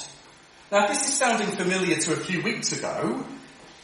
Now 0.70 0.84
if 0.84 0.90
this 0.90 1.08
is 1.08 1.14
sounding 1.16 1.48
familiar 1.48 1.96
to 1.96 2.12
a 2.12 2.16
few 2.16 2.42
weeks 2.42 2.72
ago, 2.72 3.24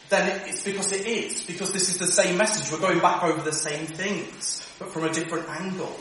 then 0.09 0.39
it's 0.47 0.63
because 0.63 0.91
it 0.91 1.07
is, 1.07 1.43
because 1.45 1.73
this 1.73 1.89
is 1.89 1.97
the 1.97 2.05
same 2.05 2.37
message. 2.37 2.71
We're 2.71 2.87
going 2.87 2.99
back 2.99 3.23
over 3.23 3.41
the 3.41 3.53
same 3.53 3.87
things, 3.87 4.67
but 4.77 4.93
from 4.93 5.05
a 5.05 5.09
different 5.11 5.49
angle. 5.49 5.97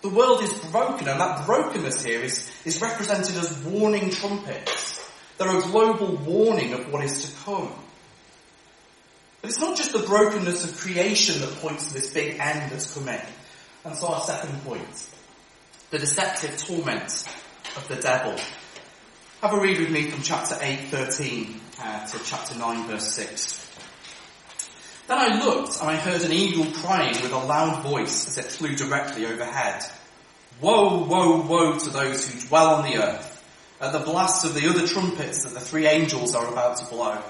The 0.00 0.08
world 0.08 0.42
is 0.42 0.52
broken, 0.70 1.08
and 1.08 1.20
that 1.20 1.44
brokenness 1.44 2.04
here 2.04 2.20
is, 2.20 2.48
is 2.64 2.80
represented 2.80 3.36
as 3.36 3.56
warning 3.64 4.10
trumpets. 4.10 5.10
They're 5.38 5.58
a 5.58 5.62
global 5.62 6.16
warning 6.16 6.72
of 6.72 6.92
what 6.92 7.04
is 7.04 7.30
to 7.30 7.44
come. 7.44 7.72
But 9.40 9.50
it's 9.50 9.60
not 9.60 9.76
just 9.76 9.92
the 9.92 10.00
brokenness 10.00 10.64
of 10.64 10.78
creation 10.78 11.40
that 11.40 11.50
points 11.60 11.88
to 11.88 11.94
this 11.94 12.12
big 12.12 12.38
end 12.38 12.70
that's 12.72 12.92
coming. 12.94 13.20
And 13.84 13.96
so 13.96 14.08
our 14.08 14.20
second 14.20 14.62
point, 14.64 15.10
the 15.90 15.98
deceptive 15.98 16.56
torment 16.58 17.24
of 17.76 17.86
the 17.88 17.96
devil. 17.96 18.36
Have 19.40 19.54
a 19.54 19.60
read 19.60 19.78
with 19.78 19.90
me 19.90 20.10
from 20.10 20.22
chapter 20.22 20.56
8, 20.60 20.76
13 20.90 21.60
uh, 21.80 22.06
to 22.06 22.18
chapter 22.24 22.58
9, 22.58 22.88
verse 22.88 23.12
6. 23.12 23.67
Then 25.08 25.18
I 25.18 25.42
looked 25.42 25.80
and 25.80 25.88
I 25.88 25.96
heard 25.96 26.20
an 26.20 26.32
eagle 26.32 26.66
crying 26.82 27.14
with 27.22 27.32
a 27.32 27.38
loud 27.38 27.82
voice 27.82 28.28
as 28.28 28.36
it 28.36 28.52
flew 28.52 28.76
directly 28.76 29.24
overhead. 29.24 29.82
Woe, 30.60 31.02
woe, 31.04 31.40
woe 31.46 31.78
to 31.78 31.90
those 31.90 32.30
who 32.30 32.46
dwell 32.46 32.74
on 32.74 32.90
the 32.90 33.02
earth 33.02 33.34
at 33.80 33.92
the 33.92 34.00
blast 34.00 34.44
of 34.44 34.54
the 34.54 34.68
other 34.68 34.86
trumpets 34.86 35.44
that 35.44 35.54
the 35.54 35.60
three 35.60 35.86
angels 35.86 36.34
are 36.34 36.46
about 36.46 36.76
to 36.76 36.84
blow. 36.86 37.22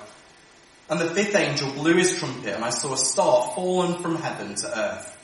And 0.91 1.01
the 1.01 1.09
fifth 1.09 1.37
angel 1.37 1.71
blew 1.73 1.95
his 1.95 2.19
trumpet 2.19 2.53
and 2.53 2.65
I 2.65 2.71
saw 2.71 2.95
a 2.95 2.99
star 2.99 3.53
fallen 3.55 4.03
from 4.03 4.17
heaven 4.17 4.57
to 4.57 4.79
earth. 4.79 5.17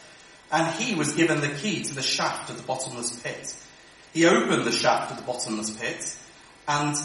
And 0.52 0.80
he 0.80 0.94
was 0.94 1.14
given 1.14 1.40
the 1.40 1.48
key 1.48 1.82
to 1.82 1.94
the 1.94 2.02
shaft 2.02 2.50
of 2.50 2.56
the 2.56 2.62
bottomless 2.62 3.18
pit. 3.20 3.52
He 4.12 4.26
opened 4.26 4.64
the 4.64 4.70
shaft 4.70 5.10
of 5.10 5.16
the 5.16 5.24
bottomless 5.24 5.70
pit 5.70 6.16
and 6.68 6.96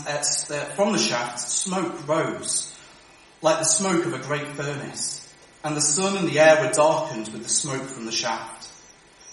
from 0.75 0.93
the 0.93 0.99
shaft 0.99 1.39
smoke 1.39 2.07
rose 2.07 2.71
like 3.41 3.57
the 3.57 3.63
smoke 3.63 4.05
of 4.05 4.13
a 4.13 4.19
great 4.19 4.47
furnace. 4.49 5.25
And 5.63 5.75
the 5.75 5.81
sun 5.81 6.17
and 6.17 6.27
the 6.27 6.39
air 6.39 6.63
were 6.63 6.71
darkened 6.71 7.27
with 7.29 7.43
the 7.43 7.49
smoke 7.49 7.83
from 7.83 8.05
the 8.05 8.11
shaft. 8.11 8.69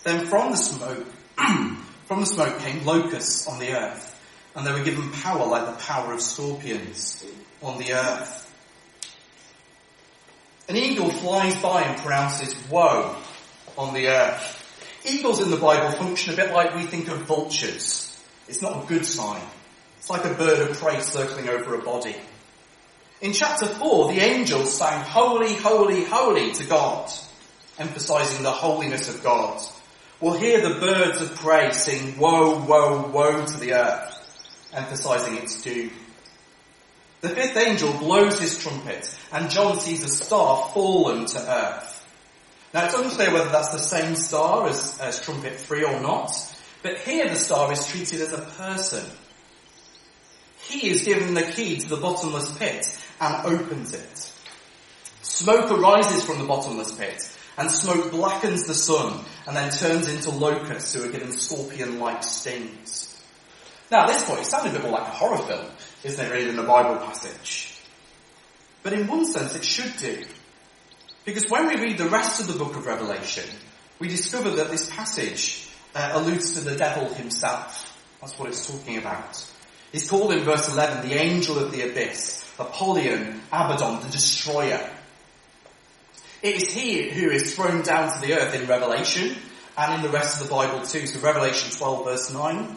Then 0.03 0.27
from 0.27 0.51
the 0.51 0.57
smoke, 0.57 1.07
from 1.37 2.21
the 2.21 2.27
smoke 2.27 2.59
came 2.61 2.85
locusts 2.85 3.47
on 3.47 3.59
the 3.59 3.73
earth 3.73 4.13
and 4.57 4.67
they 4.67 4.73
were 4.73 4.83
given 4.83 5.13
power 5.13 5.47
like 5.47 5.67
the 5.67 5.85
power 5.85 6.15
of 6.15 6.21
scorpions 6.21 7.25
on 7.63 7.79
the 7.79 7.93
earth. 7.93 8.43
An 10.69 10.77
eagle 10.77 11.11
flies 11.11 11.55
by 11.63 11.83
and 11.83 12.01
pronounces 12.01 12.57
woe 12.69 13.15
on 13.77 13.95
the 13.95 14.09
earth. 14.09 14.63
Eagles 15.05 15.41
in 15.41 15.51
the 15.51 15.57
Bible 15.57 15.93
function 15.93 16.33
a 16.33 16.37
bit 16.37 16.53
like 16.53 16.75
we 16.75 16.83
think 16.83 17.09
of 17.09 17.19
vultures. 17.19 18.19
It's 18.49 18.63
not 18.63 18.83
a 18.83 18.87
good 18.87 19.05
sign. 19.05 19.43
It's 19.99 20.11
like 20.11 20.25
a 20.25 20.35
bird 20.35 20.71
of 20.71 20.79
prey 20.79 21.01
circling 21.01 21.49
over 21.49 21.75
a 21.75 21.83
body. 21.83 22.17
In 23.21 23.33
chapter 23.33 23.67
4, 23.67 24.13
the 24.13 24.21
angels 24.21 24.77
sang 24.77 25.03
holy, 25.03 25.55
holy, 25.55 26.05
holy 26.05 26.53
to 26.53 26.65
God, 26.65 27.11
emphasizing 27.79 28.43
the 28.43 28.51
holiness 28.51 29.09
of 29.09 29.23
God. 29.23 29.63
We'll 30.21 30.39
hear 30.39 30.61
the 30.61 30.81
birds 30.81 31.21
of 31.21 31.35
prey 31.35 31.73
sing 31.73 32.19
woe, 32.19 32.59
woe, 32.65 33.09
woe 33.09 33.45
to 33.45 33.57
the 33.59 33.75
earth 33.75 34.17
emphasizing 34.77 35.39
its 35.39 35.63
doom. 35.63 35.91
The 37.23 37.31
fifth 37.31 37.57
angel 37.57 37.93
blows 37.95 38.39
his 38.39 38.59
trumpet 38.59 39.17
and 39.33 39.51
John 39.51 39.81
sees 39.81 40.05
a 40.05 40.09
star 40.09 40.71
fallen 40.73 41.27
to 41.27 41.39
earth. 41.39 42.07
Now 42.75 42.85
it's 42.85 42.95
unclear 42.95 43.33
whether 43.33 43.49
that's 43.49 43.71
the 43.71 43.79
same 43.79 44.15
star 44.15 44.69
as, 44.69 44.99
as 45.01 45.21
trumpet 45.21 45.59
three 45.59 45.85
or 45.85 45.99
not, 46.01 46.33
but 46.83 46.99
here 46.99 47.29
the 47.29 47.37
star 47.37 47.73
is 47.73 47.87
treated 47.87 48.21
as 48.21 48.33
a 48.33 48.43
person. 48.43 49.05
He 50.69 50.89
is 50.89 51.05
given 51.05 51.35
the 51.35 51.43
key 51.43 51.79
to 51.79 51.89
the 51.89 51.97
bottomless 51.97 52.57
pit 52.59 52.87
and 53.21 53.47
opens 53.47 53.95
it. 53.95 54.33
Smoke 55.23 55.71
arises 55.71 56.25
from 56.25 56.39
the 56.39 56.45
bottomless 56.45 56.93
pit 56.93 57.31
and 57.59 57.71
smoke 57.71 58.11
blackens 58.11 58.67
the 58.67 58.75
sun 58.75 59.25
and 59.47 59.57
then 59.57 59.71
turns 59.71 60.09
into 60.09 60.31
locusts 60.31 60.95
who 60.95 61.09
are 61.09 61.13
given 61.13 61.33
scorpion-like 61.33 62.23
stings. 62.23 63.23
Now 63.91 64.03
at 64.03 64.09
this 64.09 64.25
point, 64.25 64.41
it 64.41 64.47
sounds 64.47 64.71
a 64.71 64.73
bit 64.73 64.83
more 64.83 64.93
like 64.93 65.07
a 65.07 65.11
horror 65.11 65.39
film, 65.39 65.67
isn't 66.05 66.25
it, 66.25 66.31
really, 66.31 66.47
than 66.47 66.59
a 66.59 66.67
Bible 66.67 66.97
passage? 66.97 67.81
But 68.83 68.93
in 68.93 69.07
one 69.07 69.25
sense, 69.25 69.55
it 69.55 69.65
should 69.65 69.97
do. 69.99 70.25
Because 71.25 71.51
when 71.51 71.67
we 71.67 71.77
read 71.77 71.99
the 71.99 72.09
rest 72.09 72.41
of 72.41 72.47
the 72.47 72.59
book 72.59 72.77
of 72.77 72.87
Revelation, 72.87 73.49
we 73.99 74.09
discover 74.09 74.51
that 74.51 74.71
this 74.71 74.89
passage 74.91 75.69
uh, 75.95 76.11
alludes 76.15 76.55
to 76.55 76.61
the 76.61 76.77
devil 76.77 77.13
himself. 77.15 77.99
That's 78.21 78.39
what 78.39 78.49
it's 78.49 78.67
talking 78.67 78.99
about. 78.99 79.45
He's 79.97 80.11
called 80.11 80.31
in 80.33 80.41
verse 80.41 80.71
11 80.71 81.09
the 81.09 81.15
angel 81.15 81.59
of 81.59 81.73
the 81.73 81.89
abyss, 81.89 82.45
Apollyon, 82.59 83.41
Abaddon, 83.51 84.03
the 84.03 84.11
destroyer. 84.11 84.91
It 86.43 86.57
is 86.57 86.71
he 86.71 87.09
who 87.09 87.31
is 87.31 87.55
thrown 87.55 87.81
down 87.81 88.13
to 88.13 88.21
the 88.21 88.35
earth 88.35 88.55
in 88.55 88.69
Revelation 88.69 89.35
and 89.75 89.95
in 89.95 90.03
the 90.03 90.11
rest 90.11 90.39
of 90.39 90.47
the 90.47 90.55
Bible 90.55 90.85
too. 90.85 91.07
So 91.07 91.19
Revelation 91.21 91.75
12 91.75 92.05
verse 92.05 92.31
9, 92.31 92.77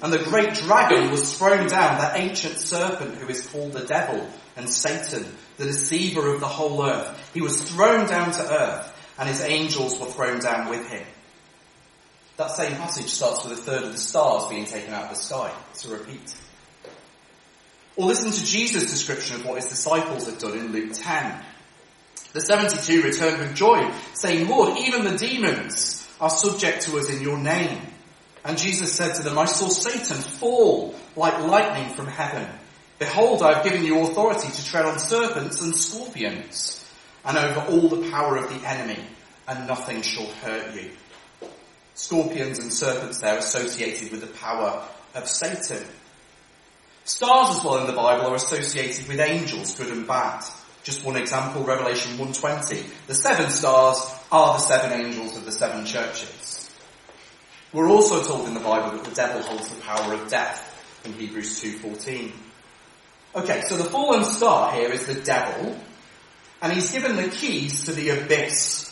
and 0.00 0.12
the 0.12 0.22
great 0.22 0.54
dragon 0.54 1.10
was 1.10 1.36
thrown 1.36 1.66
down, 1.66 1.98
that 1.98 2.16
ancient 2.16 2.56
serpent 2.56 3.16
who 3.16 3.26
is 3.26 3.44
called 3.48 3.72
the 3.72 3.84
devil 3.84 4.24
and 4.56 4.68
Satan, 4.68 5.26
the 5.56 5.64
deceiver 5.64 6.32
of 6.32 6.38
the 6.38 6.46
whole 6.46 6.84
earth. 6.84 7.32
He 7.34 7.40
was 7.40 7.60
thrown 7.60 8.06
down 8.06 8.30
to 8.30 8.42
earth 8.42 9.12
and 9.18 9.28
his 9.28 9.40
angels 9.40 9.98
were 9.98 10.06
thrown 10.06 10.38
down 10.38 10.68
with 10.68 10.88
him. 10.88 11.04
That 12.36 12.52
same 12.52 12.76
passage 12.76 13.08
starts 13.08 13.44
with 13.44 13.58
a 13.58 13.60
third 13.60 13.82
of 13.82 13.90
the 13.90 13.98
stars 13.98 14.48
being 14.48 14.66
taken 14.66 14.94
out 14.94 15.06
of 15.06 15.10
the 15.10 15.16
sky. 15.16 15.52
It's 15.72 15.84
a 15.84 15.96
repeat. 15.96 16.32
Or 18.00 18.06
listen 18.06 18.32
to 18.32 18.46
Jesus' 18.46 18.90
description 18.90 19.36
of 19.36 19.44
what 19.44 19.56
his 19.56 19.68
disciples 19.68 20.24
had 20.24 20.38
done 20.38 20.56
in 20.56 20.72
Luke 20.72 20.92
10. 20.94 21.38
The 22.32 22.40
72 22.40 23.02
returned 23.02 23.40
with 23.40 23.54
joy, 23.54 23.92
saying, 24.14 24.48
Lord, 24.48 24.78
even 24.78 25.04
the 25.04 25.18
demons 25.18 26.08
are 26.18 26.30
subject 26.30 26.84
to 26.84 26.96
us 26.96 27.10
in 27.10 27.20
your 27.20 27.36
name. 27.36 27.78
And 28.42 28.56
Jesus 28.56 28.94
said 28.94 29.16
to 29.16 29.22
them, 29.22 29.36
I 29.36 29.44
saw 29.44 29.68
Satan 29.68 30.16
fall 30.16 30.94
like 31.14 31.40
lightning 31.40 31.94
from 31.94 32.06
heaven. 32.06 32.48
Behold, 32.98 33.42
I 33.42 33.56
have 33.56 33.64
given 33.64 33.84
you 33.84 34.00
authority 34.00 34.48
to 34.48 34.64
tread 34.64 34.86
on 34.86 34.98
serpents 34.98 35.60
and 35.60 35.76
scorpions 35.76 36.82
and 37.26 37.36
over 37.36 37.60
all 37.70 37.88
the 37.90 38.10
power 38.10 38.38
of 38.38 38.48
the 38.48 38.66
enemy 38.66 39.04
and 39.46 39.66
nothing 39.66 40.00
shall 40.00 40.26
hurt 40.26 40.74
you. 40.74 40.88
Scorpions 41.92 42.60
and 42.60 42.72
serpents 42.72 43.20
there 43.20 43.36
associated 43.36 44.10
with 44.10 44.22
the 44.22 44.38
power 44.38 44.88
of 45.14 45.28
Satan. 45.28 45.84
Stars 47.10 47.56
as 47.56 47.64
well 47.64 47.78
in 47.78 47.88
the 47.88 47.92
Bible 47.92 48.26
are 48.26 48.36
associated 48.36 49.08
with 49.08 49.18
angels, 49.18 49.74
good 49.74 49.88
and 49.88 50.06
bad. 50.06 50.44
Just 50.84 51.04
one 51.04 51.16
example, 51.16 51.64
Revelation 51.64 52.16
120. 52.16 52.88
The 53.08 53.14
seven 53.14 53.50
stars 53.50 53.98
are 54.30 54.54
the 54.54 54.60
seven 54.60 54.92
angels 54.92 55.36
of 55.36 55.44
the 55.44 55.50
seven 55.50 55.84
churches. 55.84 56.70
We're 57.72 57.90
also 57.90 58.22
told 58.22 58.46
in 58.46 58.54
the 58.54 58.60
Bible 58.60 58.96
that 58.96 59.04
the 59.04 59.14
devil 59.14 59.42
holds 59.42 59.68
the 59.70 59.80
power 59.82 60.14
of 60.14 60.30
death 60.30 60.64
in 61.04 61.12
Hebrews 61.14 61.60
2.14. 61.60 62.30
Okay, 63.34 63.62
so 63.62 63.76
the 63.76 63.90
fallen 63.90 64.22
star 64.22 64.72
here 64.74 64.92
is 64.92 65.06
the 65.06 65.20
devil, 65.20 65.76
and 66.62 66.72
he's 66.72 66.92
given 66.92 67.16
the 67.16 67.28
keys 67.28 67.86
to 67.86 67.92
the 67.92 68.10
abyss. 68.10 68.86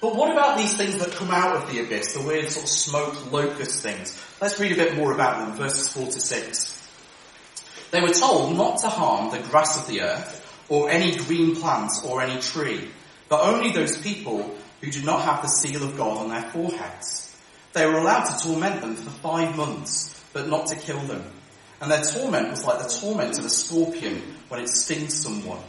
But 0.00 0.14
what 0.14 0.30
about 0.30 0.56
these 0.56 0.76
things 0.76 0.98
that 0.98 1.10
come 1.10 1.32
out 1.32 1.56
of 1.56 1.68
the 1.68 1.80
abyss, 1.80 2.12
the 2.12 2.22
weird 2.22 2.48
sort 2.48 2.62
of 2.62 2.70
smoke 2.70 3.32
locust 3.32 3.82
things? 3.82 4.16
Let's 4.40 4.60
read 4.60 4.70
a 4.70 4.76
bit 4.76 4.94
more 4.94 5.12
about 5.12 5.44
them, 5.44 5.56
verses 5.56 5.88
4 5.88 6.06
to 6.12 6.20
6. 6.20 6.73
They 7.94 8.00
were 8.00 8.12
told 8.12 8.56
not 8.56 8.78
to 8.78 8.88
harm 8.88 9.30
the 9.30 9.38
grass 9.38 9.78
of 9.80 9.86
the 9.86 10.00
earth, 10.00 10.64
or 10.68 10.90
any 10.90 11.14
green 11.14 11.54
plants, 11.54 12.04
or 12.04 12.20
any 12.20 12.40
tree, 12.40 12.90
but 13.28 13.44
only 13.44 13.70
those 13.70 13.96
people 13.98 14.52
who 14.80 14.90
do 14.90 15.00
not 15.04 15.22
have 15.22 15.42
the 15.42 15.46
seal 15.46 15.84
of 15.84 15.96
God 15.96 16.18
on 16.18 16.28
their 16.28 16.42
foreheads. 16.50 17.36
They 17.72 17.86
were 17.86 17.98
allowed 17.98 18.24
to 18.24 18.42
torment 18.48 18.80
them 18.80 18.96
for 18.96 19.10
five 19.10 19.56
months, 19.56 20.20
but 20.32 20.48
not 20.48 20.66
to 20.66 20.74
kill 20.74 20.98
them. 21.02 21.22
And 21.80 21.88
their 21.88 22.02
torment 22.02 22.50
was 22.50 22.64
like 22.64 22.82
the 22.82 22.88
torment 22.88 23.38
of 23.38 23.44
a 23.44 23.48
scorpion 23.48 24.20
when 24.48 24.58
it 24.58 24.68
stings 24.70 25.14
someone. 25.14 25.62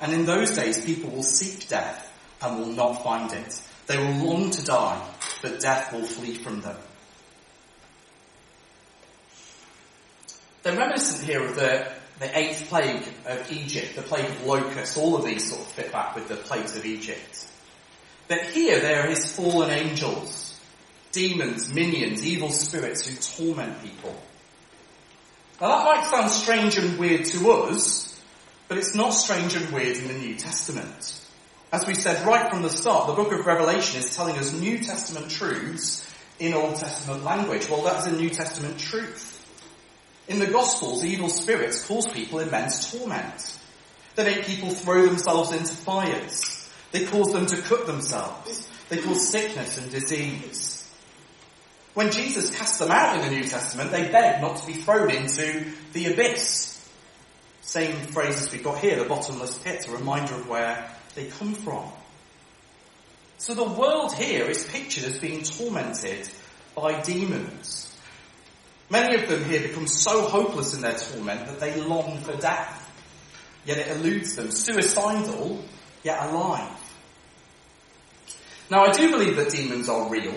And 0.00 0.12
in 0.12 0.26
those 0.26 0.56
days, 0.56 0.84
people 0.84 1.10
will 1.10 1.22
seek 1.22 1.68
death 1.68 2.12
and 2.42 2.58
will 2.58 2.72
not 2.72 3.04
find 3.04 3.32
it. 3.32 3.62
They 3.86 3.98
will 3.98 4.26
long 4.26 4.50
to 4.50 4.64
die, 4.64 5.08
but 5.40 5.60
death 5.60 5.92
will 5.92 6.02
flee 6.02 6.34
from 6.34 6.62
them. 6.62 6.78
They're 10.64 10.76
reminiscent 10.76 11.24
here 11.24 11.44
of 11.44 11.56
the, 11.56 11.86
the 12.20 12.38
eighth 12.38 12.68
plague 12.70 13.04
of 13.26 13.52
Egypt, 13.52 13.96
the 13.96 14.02
plague 14.02 14.24
of 14.24 14.46
locusts. 14.46 14.96
All 14.96 15.14
of 15.14 15.24
these 15.24 15.50
sort 15.50 15.60
of 15.60 15.66
fit 15.68 15.92
back 15.92 16.14
with 16.14 16.28
the 16.28 16.36
plagues 16.36 16.74
of 16.74 16.86
Egypt. 16.86 17.46
But 18.28 18.46
here 18.46 18.80
there 18.80 19.10
is 19.10 19.36
fallen 19.36 19.68
angels, 19.68 20.58
demons, 21.12 21.72
minions, 21.72 22.26
evil 22.26 22.48
spirits 22.48 23.06
who 23.06 23.44
torment 23.44 23.82
people. 23.82 24.18
Now 25.60 25.68
that 25.68 25.84
might 25.84 26.06
sound 26.06 26.30
strange 26.30 26.78
and 26.78 26.98
weird 26.98 27.26
to 27.26 27.50
us, 27.50 28.18
but 28.66 28.78
it's 28.78 28.94
not 28.94 29.10
strange 29.10 29.54
and 29.54 29.70
weird 29.70 29.98
in 29.98 30.08
the 30.08 30.14
New 30.14 30.34
Testament. 30.36 31.20
As 31.74 31.86
we 31.86 31.92
said 31.92 32.26
right 32.26 32.48
from 32.48 32.62
the 32.62 32.70
start, 32.70 33.08
the 33.08 33.12
book 33.12 33.32
of 33.32 33.44
Revelation 33.44 34.00
is 34.00 34.16
telling 34.16 34.38
us 34.38 34.54
New 34.54 34.78
Testament 34.78 35.30
truths 35.30 36.10
in 36.38 36.54
Old 36.54 36.76
Testament 36.76 37.22
language. 37.22 37.68
Well, 37.68 37.82
that's 37.82 38.06
a 38.06 38.12
New 38.16 38.30
Testament 38.30 38.78
truth. 38.78 39.43
In 40.28 40.38
the 40.38 40.46
Gospels, 40.46 41.04
evil 41.04 41.28
spirits 41.28 41.86
cause 41.86 42.06
people 42.08 42.38
immense 42.38 42.92
torment. 42.92 43.58
They 44.14 44.24
make 44.24 44.46
people 44.46 44.70
throw 44.70 45.06
themselves 45.06 45.52
into 45.52 45.74
fires. 45.74 46.70
They 46.92 47.04
cause 47.04 47.32
them 47.32 47.46
to 47.46 47.60
cut 47.62 47.86
themselves. 47.86 48.68
They 48.88 48.98
cause 48.98 49.28
sickness 49.28 49.78
and 49.78 49.90
disease. 49.90 50.80
When 51.94 52.10
Jesus 52.10 52.56
cast 52.56 52.78
them 52.78 52.90
out 52.90 53.16
in 53.16 53.22
the 53.22 53.30
New 53.30 53.44
Testament, 53.44 53.90
they 53.90 54.08
begged 54.10 54.40
not 54.42 54.56
to 54.56 54.66
be 54.66 54.74
thrown 54.74 55.10
into 55.10 55.72
the 55.92 56.12
abyss. 56.12 56.70
Same 57.62 57.94
phrase 57.94 58.42
as 58.42 58.52
we 58.52 58.58
got 58.58 58.78
here, 58.78 58.96
the 58.96 59.04
bottomless 59.04 59.58
pit, 59.58 59.88
a 59.88 59.92
reminder 59.92 60.34
of 60.34 60.48
where 60.48 60.90
they 61.14 61.26
come 61.26 61.54
from. 61.54 61.90
So 63.38 63.54
the 63.54 63.64
world 63.64 64.14
here 64.14 64.46
is 64.46 64.64
pictured 64.64 65.04
as 65.04 65.18
being 65.18 65.42
tormented 65.42 66.28
by 66.74 67.00
demons. 67.02 67.83
Many 68.90 69.22
of 69.22 69.28
them 69.28 69.44
here 69.44 69.62
become 69.62 69.86
so 69.86 70.22
hopeless 70.22 70.74
in 70.74 70.82
their 70.82 70.94
torment 70.94 71.46
that 71.46 71.60
they 71.60 71.80
long 71.80 72.18
for 72.20 72.36
death. 72.36 72.80
Yet 73.64 73.78
it 73.78 73.96
eludes 73.96 74.36
them, 74.36 74.50
suicidal, 74.50 75.64
yet 76.02 76.28
alive. 76.28 76.70
Now 78.70 78.84
I 78.84 78.92
do 78.92 79.10
believe 79.10 79.36
that 79.36 79.50
demons 79.50 79.88
are 79.88 80.10
real. 80.10 80.34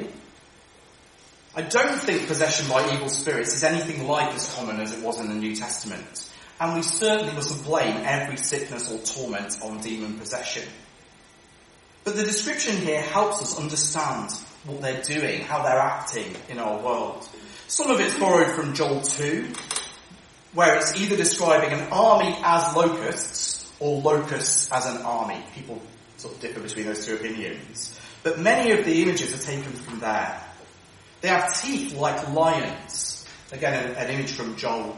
I 1.55 1.61
don't 1.61 1.97
think 1.99 2.27
possession 2.27 2.69
by 2.69 2.93
evil 2.93 3.09
spirits 3.09 3.55
is 3.55 3.63
anything 3.63 4.07
like 4.07 4.33
as 4.35 4.53
common 4.53 4.79
as 4.79 4.95
it 4.95 5.03
was 5.03 5.19
in 5.19 5.27
the 5.27 5.35
New 5.35 5.55
Testament. 5.55 6.29
And 6.59 6.75
we 6.75 6.83
certainly 6.83 7.33
mustn't 7.33 7.63
blame 7.63 7.97
every 8.05 8.37
sickness 8.37 8.91
or 8.91 8.99
torment 8.99 9.57
on 9.63 9.81
demon 9.81 10.19
possession. 10.19 10.63
But 12.03 12.15
the 12.15 12.23
description 12.23 12.77
here 12.77 13.01
helps 13.01 13.41
us 13.41 13.59
understand 13.59 14.31
what 14.65 14.81
they're 14.81 15.01
doing, 15.01 15.41
how 15.41 15.63
they're 15.63 15.79
acting 15.79 16.35
in 16.47 16.59
our 16.59 16.77
world. 16.81 17.27
Some 17.69 17.91
of 17.91 17.99
it's 17.99 18.17
borrowed 18.17 18.55
from 18.55 18.73
Joel 18.73 19.01
2, 19.01 19.51
where 20.53 20.77
it's 20.77 20.95
either 20.95 21.17
describing 21.17 21.77
an 21.77 21.89
army 21.91 22.33
as 22.41 22.73
locusts 22.73 23.69
or 23.81 24.01
locusts 24.01 24.71
as 24.71 24.85
an 24.85 25.01
army. 25.01 25.43
People 25.53 25.81
sort 26.15 26.33
of 26.33 26.39
differ 26.39 26.61
between 26.61 26.85
those 26.85 27.05
two 27.05 27.15
opinions. 27.15 27.99
But 28.23 28.39
many 28.39 28.71
of 28.71 28.85
the 28.85 29.03
images 29.03 29.33
are 29.33 29.45
taken 29.45 29.73
from 29.73 29.99
there. 29.99 30.41
They 31.19 31.27
have 31.27 31.61
teeth 31.61 31.93
like 31.93 32.29
lions. 32.29 33.27
Again, 33.51 33.89
an, 33.89 33.95
an 33.97 34.11
image 34.11 34.31
from 34.31 34.55
Joel. 34.55 34.95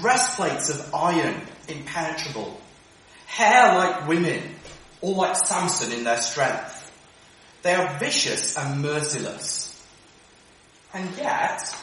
Breastplates 0.00 0.70
of 0.70 0.94
iron, 0.94 1.34
impenetrable. 1.66 2.60
Hair 3.26 3.74
like 3.74 4.06
women, 4.06 4.42
all 5.00 5.16
like 5.16 5.34
Samson 5.34 5.90
in 5.90 6.04
their 6.04 6.18
strength. 6.18 6.84
They 7.62 7.74
are 7.74 7.98
vicious 7.98 8.56
and 8.56 8.80
merciless. 8.80 9.64
And 10.94 11.10
yet, 11.16 11.76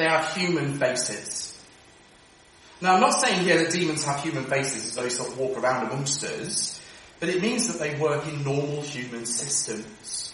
they 0.00 0.06
have 0.06 0.34
human 0.34 0.78
faces. 0.78 1.62
Now 2.80 2.94
I'm 2.94 3.00
not 3.00 3.20
saying 3.20 3.44
here 3.44 3.62
that 3.62 3.70
demons 3.70 4.02
have 4.04 4.22
human 4.22 4.44
faces 4.44 4.86
as 4.86 4.94
they 4.94 5.10
sort 5.10 5.28
of 5.28 5.38
walk 5.38 5.58
around 5.58 5.88
amongst 5.88 6.24
us, 6.24 6.80
but 7.18 7.28
it 7.28 7.42
means 7.42 7.68
that 7.68 7.78
they 7.78 7.98
work 7.98 8.26
in 8.26 8.42
normal 8.42 8.80
human 8.80 9.26
systems. 9.26 10.32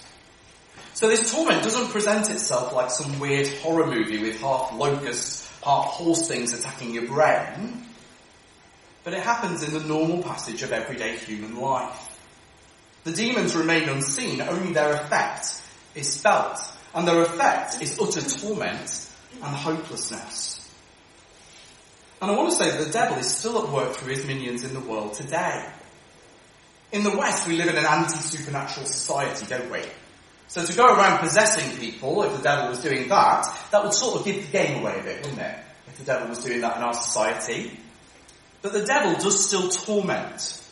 So 0.95 1.09
this 1.09 1.33
torment 1.33 1.65
doesn't 1.65 1.89
present 1.89 2.31
itself 2.31 2.73
like 2.73 2.91
some 2.91 3.19
weird 3.19 3.49
horror 3.59 3.87
movie 3.87 4.23
with 4.23 4.41
half 4.41 4.73
locusts, 4.73 5.51
half 5.65 5.87
horse 5.87 6.29
things 6.29 6.53
attacking 6.53 6.95
your 6.95 7.09
brain, 7.09 7.83
but 9.03 9.15
it 9.15 9.23
happens 9.23 9.65
in 9.65 9.75
the 9.75 9.81
normal 9.81 10.23
passage 10.23 10.63
of 10.63 10.71
everyday 10.71 11.17
human 11.17 11.57
life. 11.57 12.17
The 13.03 13.13
demons 13.13 13.57
remain 13.57 13.89
unseen, 13.89 14.41
only 14.41 14.73
their 14.73 14.93
effect 14.95 15.61
is 15.97 16.21
felt, 16.21 16.61
and 16.95 17.07
their 17.07 17.23
effect 17.23 17.83
is 17.83 17.99
utter 18.01 18.21
torment 18.21 19.06
and 19.43 19.57
hopelessness. 19.57 20.71
And 22.21 22.31
I 22.31 22.37
want 22.37 22.51
to 22.51 22.57
say 22.57 22.71
that 22.71 22.85
the 22.85 22.93
devil 22.93 23.19
is 23.19 23.35
still 23.35 23.63
at 23.65 23.73
work 23.73 23.95
through 23.95 24.15
his 24.15 24.27
minions 24.27 24.65
in 24.65 24.73
the 24.73 24.81
world 24.81 25.15
today. 25.15 25.67
In 26.93 27.03
the 27.03 27.17
West, 27.17 27.47
we 27.47 27.57
live 27.57 27.69
in 27.69 27.77
an 27.77 27.85
anti-supernatural 27.85 28.87
society, 28.87 29.47
don't 29.47 29.71
we? 29.71 29.83
So 30.49 30.65
to 30.65 30.77
go 30.77 30.87
around 30.87 31.19
possessing 31.19 31.79
people, 31.79 32.23
if 32.23 32.37
the 32.37 32.43
devil 32.43 32.69
was 32.71 32.83
doing 32.83 33.09
that, 33.09 33.47
that 33.73 33.83
would 33.83 33.93
sort 33.93 34.21
of 34.21 34.25
give 34.25 34.47
the 34.47 34.53
game 34.53 34.81
away 34.81 34.99
a 34.99 35.03
bit, 35.03 35.23
wouldn't 35.23 35.41
it? 35.41 35.59
If 35.89 35.99
the 35.99 36.05
devil 36.05 36.29
was 36.29 36.43
doing 36.45 36.61
that 36.61 36.77
in 36.77 36.83
our 36.83 36.95
society. 36.95 37.79
But 38.63 38.73
the 38.73 38.85
devil 38.85 39.15
does 39.15 39.47
still 39.47 39.69
torment. 39.69 40.63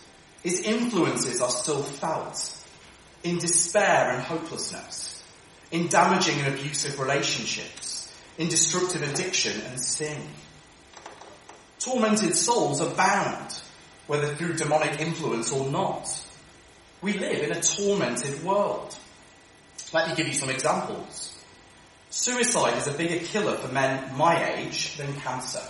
His 0.42 0.62
influences 0.62 1.40
are 1.40 1.50
still 1.50 1.82
felt 1.82 2.64
in 3.22 3.38
despair 3.38 4.12
and 4.12 4.22
hopelessness, 4.22 5.22
in 5.72 5.88
damaging 5.88 6.40
and 6.40 6.54
abusive 6.54 7.00
relationships, 7.00 7.83
in 8.38 8.48
destructive 8.48 9.02
addiction 9.02 9.60
and 9.62 9.80
sin. 9.80 10.20
Tormented 11.78 12.34
souls 12.34 12.80
are 12.80 12.94
bound, 12.94 13.60
whether 14.06 14.34
through 14.34 14.54
demonic 14.54 15.00
influence 15.00 15.52
or 15.52 15.70
not. 15.70 16.08
We 17.02 17.18
live 17.18 17.42
in 17.42 17.52
a 17.52 17.60
tormented 17.60 18.42
world. 18.42 18.96
Let 19.92 20.08
me 20.08 20.14
give 20.16 20.26
you 20.26 20.34
some 20.34 20.50
examples. 20.50 21.36
Suicide 22.10 22.78
is 22.78 22.86
a 22.86 22.92
bigger 22.92 23.24
killer 23.26 23.56
for 23.56 23.72
men 23.72 24.16
my 24.16 24.54
age 24.54 24.96
than 24.96 25.12
cancer. 25.20 25.62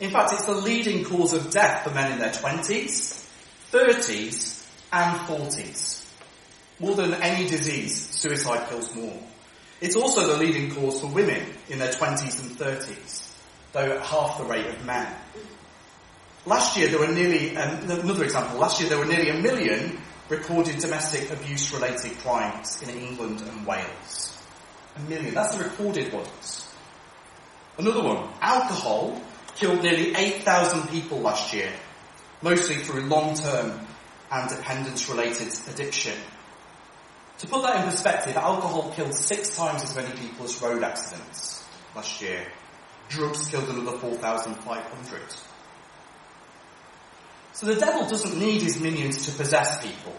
In 0.00 0.10
fact, 0.10 0.32
it's 0.32 0.44
the 0.44 0.54
leading 0.54 1.04
cause 1.04 1.32
of 1.32 1.50
death 1.50 1.84
for 1.84 1.94
men 1.94 2.12
in 2.12 2.18
their 2.18 2.30
20s, 2.30 3.28
30s, 3.72 4.66
and 4.92 5.18
40s. 5.20 6.04
More 6.80 6.94
than 6.94 7.14
any 7.14 7.48
disease, 7.48 8.10
suicide 8.10 8.68
kills 8.68 8.94
more. 8.94 9.18
It's 9.80 9.96
also 9.96 10.26
the 10.26 10.36
leading 10.36 10.74
cause 10.74 11.00
for 11.00 11.08
women 11.08 11.42
in 11.68 11.78
their 11.78 11.92
20s 11.92 12.42
and 12.42 12.56
30s, 12.56 13.28
though 13.72 13.92
at 13.92 14.02
half 14.02 14.38
the 14.38 14.44
rate 14.44 14.66
of 14.66 14.84
men. 14.84 15.12
Last 16.46 16.76
year 16.76 16.88
there 16.88 17.00
were 17.00 17.08
nearly, 17.08 17.56
um, 17.56 17.90
another 17.90 18.24
example, 18.24 18.58
last 18.58 18.80
year 18.80 18.88
there 18.88 18.98
were 18.98 19.06
nearly 19.06 19.30
a 19.30 19.40
million 19.40 19.98
recorded 20.28 20.78
domestic 20.78 21.30
abuse 21.30 21.72
related 21.72 22.16
crimes 22.18 22.82
in 22.82 22.90
England 22.90 23.40
and 23.42 23.66
Wales. 23.66 24.42
A 24.96 25.00
million. 25.00 25.34
That's 25.34 25.56
the 25.56 25.64
recorded 25.64 26.12
ones. 26.12 26.68
Another 27.78 28.02
one. 28.02 28.28
Alcohol 28.40 29.20
killed 29.56 29.82
nearly 29.82 30.14
8,000 30.14 30.88
people 30.88 31.18
last 31.18 31.52
year, 31.52 31.70
mostly 32.42 32.76
through 32.76 33.02
long-term 33.02 33.80
and 34.30 34.48
dependence-related 34.48 35.52
addiction. 35.68 36.14
To 37.44 37.50
put 37.50 37.62
that 37.64 37.84
in 37.84 37.90
perspective, 37.90 38.38
alcohol 38.38 38.90
killed 38.96 39.12
six 39.12 39.54
times 39.54 39.82
as 39.82 39.94
many 39.94 40.10
people 40.16 40.46
as 40.46 40.62
road 40.62 40.82
accidents 40.82 41.62
last 41.94 42.22
year. 42.22 42.46
Drugs 43.10 43.48
killed 43.48 43.68
another 43.68 43.98
4,500. 43.98 45.20
So 47.52 47.66
the 47.66 47.74
devil 47.74 48.08
doesn't 48.08 48.38
need 48.38 48.62
his 48.62 48.80
minions 48.80 49.26
to 49.26 49.32
possess 49.36 49.86
people. 49.86 50.14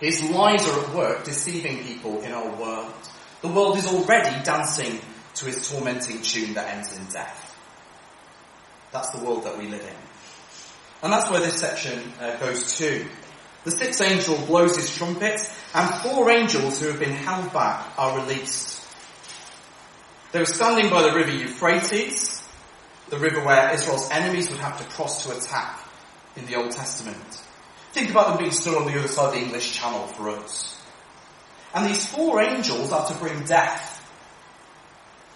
His 0.00 0.28
lies 0.30 0.68
are 0.68 0.84
at 0.84 0.94
work 0.96 1.22
deceiving 1.22 1.84
people 1.84 2.22
in 2.22 2.32
our 2.32 2.56
world. 2.56 2.92
The 3.42 3.48
world 3.48 3.78
is 3.78 3.86
already 3.86 4.42
dancing 4.42 4.98
to 5.36 5.44
his 5.44 5.70
tormenting 5.70 6.22
tune 6.22 6.54
that 6.54 6.74
ends 6.74 6.98
in 6.98 7.04
death. 7.04 7.56
That's 8.90 9.10
the 9.10 9.24
world 9.24 9.44
that 9.44 9.56
we 9.56 9.68
live 9.68 9.82
in. 9.82 11.04
And 11.04 11.12
that's 11.12 11.30
where 11.30 11.40
this 11.40 11.60
section 11.60 12.12
uh, 12.20 12.36
goes 12.38 12.78
to. 12.78 13.06
The 13.64 13.70
sixth 13.70 14.00
angel 14.00 14.36
blows 14.46 14.76
his 14.76 14.96
trumpet, 14.96 15.40
and 15.74 15.94
four 16.02 16.30
angels 16.30 16.80
who 16.80 16.88
have 16.88 16.98
been 16.98 17.12
held 17.12 17.52
back 17.52 17.86
are 17.98 18.18
released. 18.20 18.82
They 20.32 20.40
were 20.40 20.46
standing 20.46 20.90
by 20.90 21.02
the 21.02 21.12
river 21.12 21.32
Euphrates, 21.32 22.42
the 23.08 23.18
river 23.18 23.44
where 23.44 23.74
Israel's 23.74 24.10
enemies 24.10 24.50
would 24.50 24.60
have 24.60 24.78
to 24.78 24.84
cross 24.94 25.24
to 25.26 25.36
attack 25.36 25.80
in 26.36 26.46
the 26.46 26.56
Old 26.56 26.70
Testament. 26.70 27.42
Think 27.92 28.10
about 28.10 28.28
them 28.28 28.38
being 28.38 28.52
stood 28.52 28.76
on 28.76 28.86
the 28.86 28.98
other 28.98 29.08
side 29.08 29.28
of 29.28 29.34
the 29.34 29.40
English 29.40 29.74
Channel 29.74 30.06
for 30.08 30.30
us. 30.30 30.80
And 31.74 31.86
these 31.88 32.06
four 32.06 32.40
angels 32.40 32.92
are 32.92 33.06
to 33.08 33.14
bring 33.14 33.44
death 33.44 34.00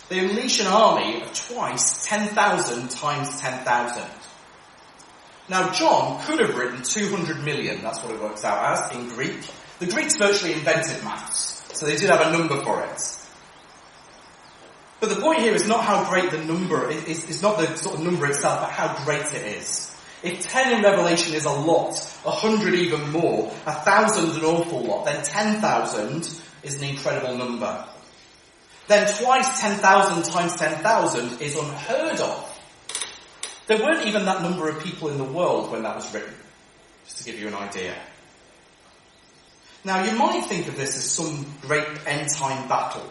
they 0.08 0.18
unleash 0.18 0.60
an 0.60 0.66
army 0.66 1.22
of 1.22 1.32
twice 1.32 2.06
10,000 2.06 2.90
times 2.90 3.40
10,000. 3.40 4.04
Now 5.48 5.70
John 5.72 6.22
could 6.24 6.40
have 6.40 6.56
written 6.56 6.82
200 6.82 7.44
million, 7.44 7.82
that's 7.82 8.02
what 8.02 8.14
it 8.14 8.20
works 8.20 8.44
out 8.44 8.78
as 8.78 8.96
in 8.96 9.08
Greek, 9.10 9.38
The 9.78 9.86
Greeks 9.86 10.16
virtually 10.16 10.52
invented 10.52 11.02
maths, 11.04 11.62
so 11.76 11.84
they 11.84 11.96
did 11.96 12.08
have 12.08 12.20
a 12.20 12.32
number 12.32 12.62
for 12.62 12.82
it. 12.84 13.18
But 15.00 15.08
the 15.08 15.20
point 15.20 15.40
here 15.40 15.54
is 15.54 15.68
not 15.68 15.84
how 15.84 16.08
great 16.08 16.30
the 16.30 16.38
number 16.38 16.90
is, 16.90 17.28
is 17.28 17.42
not 17.42 17.58
the 17.58 17.76
sort 17.76 17.96
of 17.96 18.04
number 18.04 18.26
itself, 18.26 18.60
but 18.60 18.70
how 18.70 19.04
great 19.04 19.26
it 19.34 19.58
is. 19.58 19.94
If 20.22 20.40
10 20.40 20.78
in 20.78 20.82
Revelation 20.82 21.34
is 21.34 21.44
a 21.44 21.50
lot, 21.50 21.92
a 22.24 22.30
hundred 22.30 22.74
even 22.74 23.10
more, 23.10 23.52
a 23.66 23.72
thousand 23.72 24.30
an 24.38 24.44
awful 24.44 24.82
lot, 24.84 25.04
then 25.04 25.22
10,000 25.22 26.40
is 26.62 26.76
an 26.76 26.84
incredible 26.84 27.36
number. 27.36 27.84
Then 28.88 29.12
twice 29.22 29.60
10,000 29.60 30.22
times 30.32 30.56
10,000 30.56 31.42
is 31.42 31.56
unheard 31.56 32.20
of. 32.20 32.53
There 33.66 33.78
weren't 33.78 34.06
even 34.06 34.24
that 34.26 34.42
number 34.42 34.68
of 34.68 34.82
people 34.82 35.08
in 35.08 35.18
the 35.18 35.24
world 35.24 35.70
when 35.70 35.82
that 35.84 35.96
was 35.96 36.12
written, 36.12 36.34
just 37.04 37.18
to 37.18 37.24
give 37.24 37.40
you 37.40 37.48
an 37.48 37.54
idea. 37.54 37.94
Now 39.84 40.04
you 40.04 40.16
might 40.16 40.44
think 40.46 40.68
of 40.68 40.76
this 40.76 40.96
as 40.96 41.10
some 41.10 41.46
great 41.62 41.86
end 42.06 42.28
time 42.28 42.68
battle. 42.68 43.06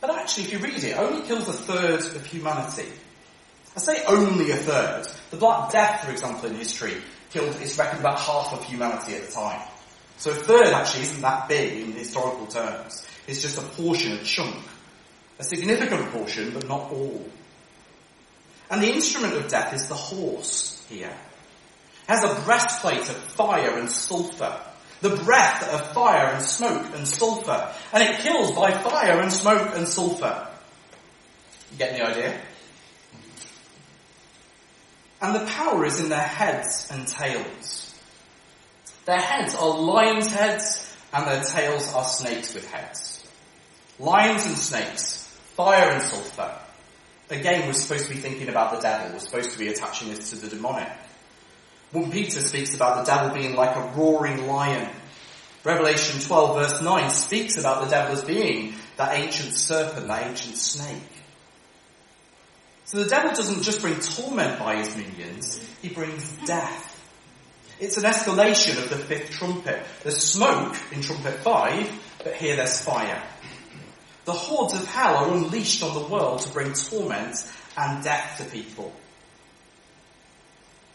But 0.00 0.10
actually 0.10 0.44
if 0.44 0.52
you 0.52 0.58
read 0.58 0.74
it, 0.74 0.84
it 0.84 0.98
only 0.98 1.26
kills 1.26 1.48
a 1.48 1.52
third 1.52 2.00
of 2.00 2.26
humanity. 2.26 2.88
I 3.76 3.80
say 3.80 4.04
only 4.04 4.50
a 4.50 4.56
third. 4.56 5.06
The 5.30 5.36
Black 5.36 5.72
Death, 5.72 6.04
for 6.04 6.12
example, 6.12 6.48
in 6.48 6.54
history, 6.56 6.94
killed, 7.30 7.56
it's 7.60 7.76
reckoned 7.76 8.00
about 8.00 8.20
half 8.20 8.52
of 8.52 8.62
humanity 8.64 9.14
at 9.14 9.26
the 9.26 9.32
time. 9.32 9.60
So 10.18 10.30
a 10.30 10.34
third 10.34 10.68
actually 10.68 11.02
isn't 11.04 11.22
that 11.22 11.48
big 11.48 11.80
in 11.80 11.92
historical 11.92 12.46
terms. 12.46 13.06
It's 13.26 13.42
just 13.42 13.58
a 13.58 13.62
portion, 13.62 14.12
a 14.12 14.22
chunk. 14.22 14.62
A 15.40 15.44
significant 15.44 16.12
portion, 16.12 16.52
but 16.52 16.68
not 16.68 16.92
all. 16.92 17.26
And 18.70 18.82
the 18.82 18.92
instrument 18.92 19.34
of 19.34 19.48
death 19.48 19.74
is 19.74 19.88
the 19.88 19.94
horse 19.94 20.84
here. 20.88 21.14
It 22.08 22.08
has 22.08 22.24
a 22.24 22.42
breastplate 22.44 23.08
of 23.08 23.16
fire 23.16 23.78
and 23.78 23.90
sulfur. 23.90 24.60
The 25.00 25.16
breath 25.16 25.72
of 25.72 25.92
fire 25.92 26.32
and 26.32 26.42
smoke 26.42 26.86
and 26.94 27.06
sulfur. 27.06 27.72
And 27.92 28.02
it 28.02 28.20
kills 28.20 28.52
by 28.52 28.72
fire 28.72 29.20
and 29.20 29.32
smoke 29.32 29.74
and 29.74 29.86
sulfur. 29.86 30.48
You 31.72 31.78
get 31.78 31.96
the 31.96 32.06
idea? 32.06 32.40
And 35.20 35.34
the 35.34 35.46
power 35.46 35.84
is 35.84 36.00
in 36.00 36.08
their 36.08 36.18
heads 36.18 36.88
and 36.90 37.06
tails. 37.06 37.94
Their 39.06 39.20
heads 39.20 39.54
are 39.54 39.78
lions' 39.78 40.30
heads 40.30 40.96
and 41.12 41.26
their 41.26 41.44
tails 41.44 41.92
are 41.94 42.04
snakes 42.04 42.54
with 42.54 42.70
heads. 42.70 43.24
Lions 43.98 44.44
and 44.46 44.56
snakes, 44.56 45.24
fire 45.54 45.92
and 45.92 46.02
sulfur. 46.02 46.58
Again, 47.34 47.66
we're 47.66 47.72
supposed 47.72 48.04
to 48.04 48.14
be 48.14 48.20
thinking 48.20 48.48
about 48.48 48.74
the 48.74 48.80
devil. 48.80 49.12
We're 49.12 49.18
supposed 49.18 49.50
to 49.52 49.58
be 49.58 49.68
attaching 49.68 50.08
this 50.08 50.30
to 50.30 50.36
the 50.36 50.48
demonic. 50.48 50.88
1 51.92 52.10
Peter 52.10 52.40
speaks 52.40 52.74
about 52.74 53.04
the 53.04 53.12
devil 53.12 53.34
being 53.34 53.54
like 53.54 53.76
a 53.76 53.92
roaring 53.96 54.46
lion. 54.46 54.88
Revelation 55.64 56.20
12 56.20 56.58
verse 56.58 56.82
9 56.82 57.10
speaks 57.10 57.56
about 57.56 57.84
the 57.84 57.90
devil 57.90 58.16
as 58.16 58.24
being 58.24 58.74
that 58.96 59.18
ancient 59.18 59.52
serpent, 59.52 60.08
that 60.08 60.28
ancient 60.28 60.56
snake. 60.56 61.02
So 62.84 63.02
the 63.02 63.08
devil 63.08 63.30
doesn't 63.30 63.62
just 63.62 63.80
bring 63.80 63.98
torment 63.98 64.58
by 64.58 64.76
his 64.76 64.94
minions, 64.96 65.58
he 65.80 65.88
brings 65.88 66.30
death. 66.46 66.90
It's 67.80 67.96
an 67.96 68.04
escalation 68.04 68.82
of 68.82 68.90
the 68.90 68.96
fifth 68.96 69.30
trumpet. 69.32 69.82
There's 70.02 70.18
smoke 70.18 70.76
in 70.92 71.00
trumpet 71.00 71.34
five, 71.40 71.90
but 72.22 72.34
here 72.34 72.56
there's 72.56 72.80
fire. 72.80 73.22
The 74.24 74.32
hordes 74.32 74.74
of 74.74 74.86
hell 74.86 75.16
are 75.16 75.34
unleashed 75.34 75.82
on 75.82 75.94
the 75.94 76.08
world 76.08 76.40
to 76.40 76.48
bring 76.50 76.72
torment 76.72 77.36
and 77.76 78.02
death 78.02 78.38
to 78.38 78.44
people. 78.44 78.92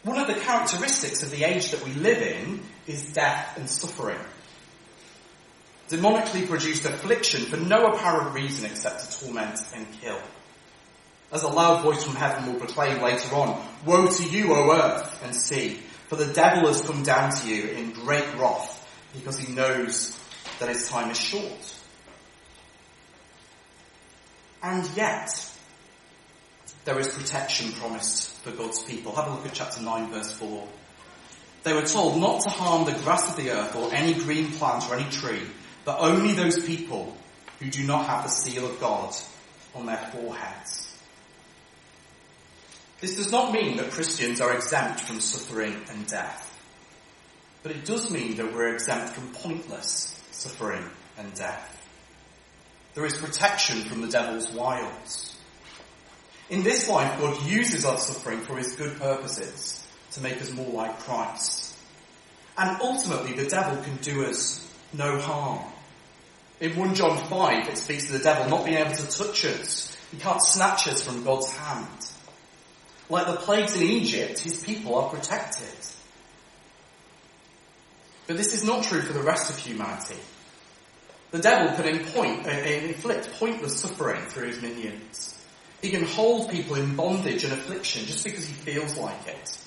One 0.03 0.17
of 0.17 0.27
the 0.27 0.39
characteristics 0.39 1.23
of 1.23 1.31
the 1.31 1.43
age 1.43 1.71
that 1.71 1.83
we 1.83 1.91
live 1.91 2.21
in 2.21 2.61
is 2.87 3.13
death 3.13 3.57
and 3.57 3.69
suffering. 3.69 4.19
Demonically 5.89 6.47
produced 6.47 6.85
affliction 6.85 7.41
for 7.41 7.57
no 7.57 7.87
apparent 7.87 8.33
reason 8.33 8.65
except 8.65 9.11
to 9.11 9.25
torment 9.25 9.59
and 9.75 9.85
kill. 10.01 10.19
As 11.31 11.43
a 11.43 11.47
loud 11.47 11.83
voice 11.83 12.03
from 12.03 12.15
heaven 12.15 12.51
will 12.51 12.59
proclaim 12.59 13.01
later 13.01 13.35
on, 13.35 13.63
Woe 13.85 14.07
to 14.07 14.23
you, 14.23 14.53
O 14.53 14.71
earth 14.71 15.21
and 15.23 15.35
sea, 15.35 15.79
for 16.07 16.15
the 16.15 16.33
devil 16.33 16.67
has 16.67 16.81
come 16.81 17.03
down 17.03 17.31
to 17.31 17.47
you 17.47 17.67
in 17.67 17.91
great 17.91 18.25
wrath 18.35 18.87
because 19.13 19.37
he 19.37 19.53
knows 19.53 20.19
that 20.59 20.69
his 20.69 20.89
time 20.89 21.11
is 21.11 21.19
short. 21.19 21.78
And 24.61 24.89
yet, 24.95 25.29
there 26.85 26.99
is 26.99 27.07
protection 27.07 27.71
promised 27.73 28.31
for 28.41 28.51
God's 28.51 28.83
people. 28.83 29.15
Have 29.15 29.27
a 29.27 29.31
look 29.31 29.45
at 29.45 29.53
chapter 29.53 29.81
9 29.81 30.11
verse 30.11 30.31
4. 30.33 30.67
They 31.63 31.73
were 31.73 31.85
told 31.85 32.19
not 32.19 32.41
to 32.41 32.49
harm 32.49 32.85
the 32.85 32.97
grass 33.03 33.29
of 33.29 33.35
the 33.35 33.51
earth 33.51 33.75
or 33.75 33.93
any 33.93 34.13
green 34.13 34.51
plant 34.51 34.89
or 34.89 34.95
any 34.95 35.09
tree, 35.09 35.41
but 35.85 35.99
only 35.99 36.33
those 36.33 36.65
people 36.65 37.15
who 37.59 37.69
do 37.69 37.83
not 37.83 38.05
have 38.05 38.23
the 38.23 38.29
seal 38.29 38.65
of 38.65 38.79
God 38.79 39.13
on 39.75 39.85
their 39.85 39.97
foreheads. 40.13 40.97
This 43.01 43.15
does 43.15 43.31
not 43.31 43.53
mean 43.53 43.77
that 43.77 43.91
Christians 43.91 44.41
are 44.41 44.53
exempt 44.53 45.01
from 45.01 45.21
suffering 45.21 45.75
and 45.89 46.05
death. 46.07 46.45
But 47.63 47.73
it 47.73 47.85
does 47.85 48.09
mean 48.09 48.37
that 48.37 48.53
we're 48.53 48.73
exempt 48.73 49.13
from 49.13 49.31
pointless 49.33 50.21
suffering 50.31 50.83
and 51.17 51.33
death. 51.33 51.78
There 52.95 53.05
is 53.05 53.17
protection 53.17 53.81
from 53.81 54.01
the 54.01 54.07
devil's 54.07 54.51
wiles. 54.51 55.37
In 56.49 56.63
this 56.63 56.89
life, 56.89 57.19
God 57.19 57.41
uses 57.43 57.85
our 57.85 57.97
suffering 57.97 58.41
for 58.41 58.57
his 58.57 58.75
good 58.75 58.97
purposes 58.99 59.85
to 60.13 60.21
make 60.21 60.41
us 60.41 60.51
more 60.51 60.71
like 60.71 60.99
Christ. 60.99 61.75
And 62.57 62.81
ultimately, 62.81 63.33
the 63.33 63.49
devil 63.49 63.81
can 63.83 63.97
do 63.97 64.25
us 64.25 64.67
no 64.91 65.19
harm. 65.19 65.63
In 66.59 66.75
1 66.75 66.95
John 66.95 67.17
5, 67.29 67.69
it 67.69 67.77
speaks 67.77 68.07
to 68.07 68.13
the 68.13 68.19
devil 68.19 68.49
not 68.49 68.65
being 68.65 68.77
able 68.77 68.91
to 68.91 69.07
touch 69.07 69.45
us. 69.45 69.95
He 70.11 70.17
can't 70.17 70.41
snatch 70.41 70.87
us 70.87 71.01
from 71.01 71.23
God's 71.23 71.55
hand. 71.55 72.11
Like 73.09 73.27
the 73.27 73.37
plagues 73.37 73.75
in 73.75 73.83
Egypt, 73.83 74.39
his 74.39 74.63
people 74.63 74.95
are 74.95 75.09
protected. 75.09 75.67
But 78.27 78.37
this 78.37 78.53
is 78.53 78.63
not 78.63 78.83
true 78.83 79.01
for 79.01 79.13
the 79.13 79.23
rest 79.23 79.49
of 79.49 79.57
humanity. 79.57 80.19
The 81.31 81.39
devil 81.39 81.75
can 81.75 82.45
uh, 82.45 82.49
inflict 82.49 83.31
pointless 83.33 83.79
suffering 83.79 84.21
through 84.27 84.47
his 84.47 84.61
minions. 84.61 85.39
He 85.81 85.91
can 85.91 86.03
hold 86.03 86.49
people 86.49 86.75
in 86.75 86.95
bondage 86.95 87.43
and 87.43 87.53
affliction 87.53 88.05
just 88.05 88.23
because 88.23 88.45
he 88.45 88.53
feels 88.53 88.97
like 88.97 89.27
it. 89.27 89.59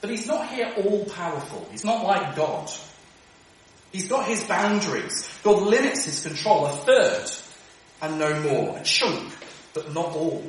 But 0.00 0.10
he's 0.10 0.26
not 0.26 0.48
here 0.48 0.72
all 0.76 1.04
powerful. 1.06 1.66
He's 1.70 1.84
not 1.84 2.04
like 2.04 2.36
God. 2.36 2.70
He's 3.92 4.08
got 4.08 4.26
his 4.26 4.44
boundaries. 4.44 5.28
God 5.42 5.62
limits 5.62 6.04
his 6.04 6.24
control 6.24 6.66
a 6.66 6.70
third 6.70 7.30
and 8.02 8.18
no 8.18 8.40
more. 8.40 8.78
A 8.78 8.82
chunk, 8.84 9.32
but 9.74 9.92
not 9.92 10.14
all. 10.14 10.44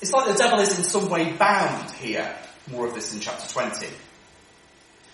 It's 0.00 0.12
like 0.12 0.32
the 0.32 0.38
devil 0.38 0.58
is 0.60 0.76
in 0.78 0.84
some 0.84 1.08
way 1.08 1.32
bound 1.32 1.90
here. 1.92 2.36
More 2.70 2.86
of 2.86 2.94
this 2.94 3.14
in 3.14 3.20
chapter 3.20 3.48
20. 3.48 3.86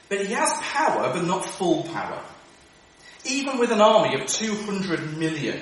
But 0.09 0.27
he 0.27 0.33
has 0.33 0.53
power, 0.61 1.13
but 1.13 1.25
not 1.25 1.45
full 1.45 1.85
power. 1.85 2.23
Even 3.29 3.59
with 3.59 3.71
an 3.71 3.81
army 3.81 4.21
of 4.21 4.27
200 4.27 5.19
million, 5.19 5.61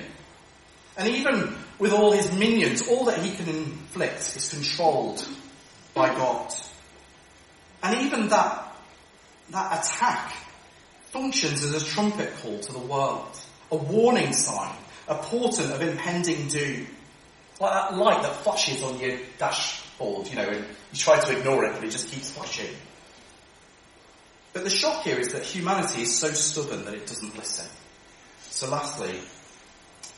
and 0.97 1.09
even 1.09 1.55
with 1.79 1.93
all 1.93 2.11
his 2.11 2.31
minions, 2.33 2.87
all 2.87 3.05
that 3.05 3.19
he 3.19 3.35
can 3.35 3.47
inflict 3.47 4.35
is 4.35 4.49
controlled 4.49 5.27
by 5.93 6.09
God. 6.09 6.51
And 7.83 8.05
even 8.05 8.29
that, 8.29 8.75
that 9.51 9.79
attack 9.79 10.33
functions 11.05 11.63
as 11.63 11.81
a 11.81 11.85
trumpet 11.85 12.33
call 12.41 12.59
to 12.59 12.71
the 12.71 12.79
world, 12.79 13.39
a 13.71 13.75
warning 13.75 14.33
sign, 14.33 14.75
a 15.07 15.15
portent 15.15 15.71
of 15.71 15.81
impending 15.81 16.47
doom. 16.47 16.87
Like 17.59 17.73
that 17.73 17.97
light 17.97 18.21
that 18.21 18.35
flashes 18.37 18.83
on 18.83 18.99
your 18.99 19.17
dashboard, 19.39 20.27
you 20.27 20.35
know, 20.35 20.47
and 20.47 20.65
you 20.91 20.97
try 20.97 21.19
to 21.19 21.37
ignore 21.37 21.65
it, 21.65 21.73
but 21.73 21.83
it 21.83 21.91
just 21.91 22.11
keeps 22.11 22.31
flashing. 22.31 22.75
But 24.57 24.63
the 24.63 24.71
shock 24.71 25.03
here 25.03 25.19
is 25.19 25.33
that 25.33 25.43
humanity 25.43 26.01
is 26.01 26.17
so 26.17 26.31
stubborn 26.31 26.83
that 26.85 26.95
it 26.95 27.05
doesn't 27.05 27.37
listen. 27.37 27.67
So 28.49 28.67
lastly, 28.67 29.19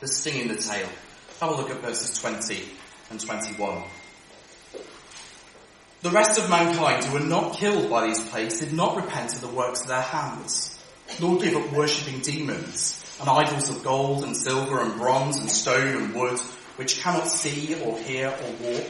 the 0.00 0.08
sting 0.08 0.40
in 0.40 0.48
the 0.48 0.56
tail. 0.56 0.88
Have 1.40 1.50
a 1.50 1.54
look 1.56 1.68
at 1.68 1.82
verses 1.82 2.18
20 2.18 2.64
and 3.10 3.20
21. 3.20 3.82
The 6.00 6.08
rest 6.08 6.38
of 6.38 6.48
mankind 6.48 7.04
who 7.04 7.18
were 7.18 7.26
not 7.26 7.58
killed 7.58 7.90
by 7.90 8.06
these 8.06 8.24
plagues 8.30 8.60
did 8.60 8.72
not 8.72 8.96
repent 8.96 9.34
of 9.34 9.42
the 9.42 9.48
works 9.48 9.82
of 9.82 9.88
their 9.88 10.00
hands, 10.00 10.82
nor 11.20 11.38
give 11.38 11.54
up 11.54 11.70
worshipping 11.74 12.22
demons 12.22 13.04
and 13.20 13.28
idols 13.28 13.68
of 13.68 13.84
gold 13.84 14.24
and 14.24 14.34
silver 14.34 14.80
and 14.80 14.94
bronze 14.94 15.36
and 15.36 15.50
stone 15.50 16.02
and 16.02 16.14
wood 16.14 16.40
which 16.76 17.02
cannot 17.02 17.28
see 17.28 17.78
or 17.82 17.98
hear 17.98 18.28
or 18.28 18.52
walk. 18.62 18.86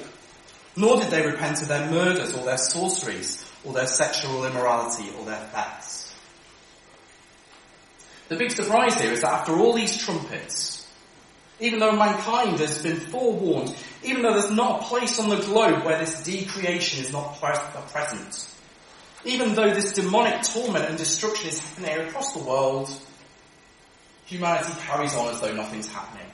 Nor 0.76 0.98
did 0.98 1.10
they 1.10 1.26
repent 1.26 1.60
of 1.60 1.66
their 1.66 1.90
murders 1.90 2.34
or 2.34 2.44
their 2.44 2.56
sorceries 2.56 3.49
or 3.64 3.72
their 3.72 3.86
sexual 3.86 4.44
immorality 4.44 5.10
or 5.18 5.24
their 5.24 5.40
thefts. 5.52 6.14
The 8.28 8.36
big 8.36 8.52
surprise 8.52 9.00
here 9.00 9.12
is 9.12 9.22
that 9.22 9.32
after 9.32 9.56
all 9.56 9.72
these 9.72 9.98
trumpets, 9.98 10.86
even 11.58 11.80
though 11.80 11.92
mankind 11.92 12.58
has 12.60 12.82
been 12.82 12.96
forewarned, 12.96 13.74
even 14.02 14.22
though 14.22 14.32
there's 14.32 14.50
not 14.50 14.82
a 14.82 14.84
place 14.84 15.18
on 15.18 15.28
the 15.28 15.36
globe 15.36 15.84
where 15.84 15.98
this 15.98 16.22
decreation 16.22 17.04
is 17.04 17.12
not 17.12 17.38
present, 17.38 18.48
Even 19.24 19.54
though 19.54 19.74
this 19.74 19.92
demonic 19.92 20.42
torment 20.42 20.86
and 20.86 20.96
destruction 20.96 21.48
is 21.48 21.58
happening 21.58 22.06
across 22.06 22.32
the 22.32 22.42
world, 22.42 22.88
humanity 24.24 24.72
carries 24.86 25.14
on 25.14 25.34
as 25.34 25.40
though 25.40 25.52
nothing's 25.52 25.92
happening. 25.92 26.26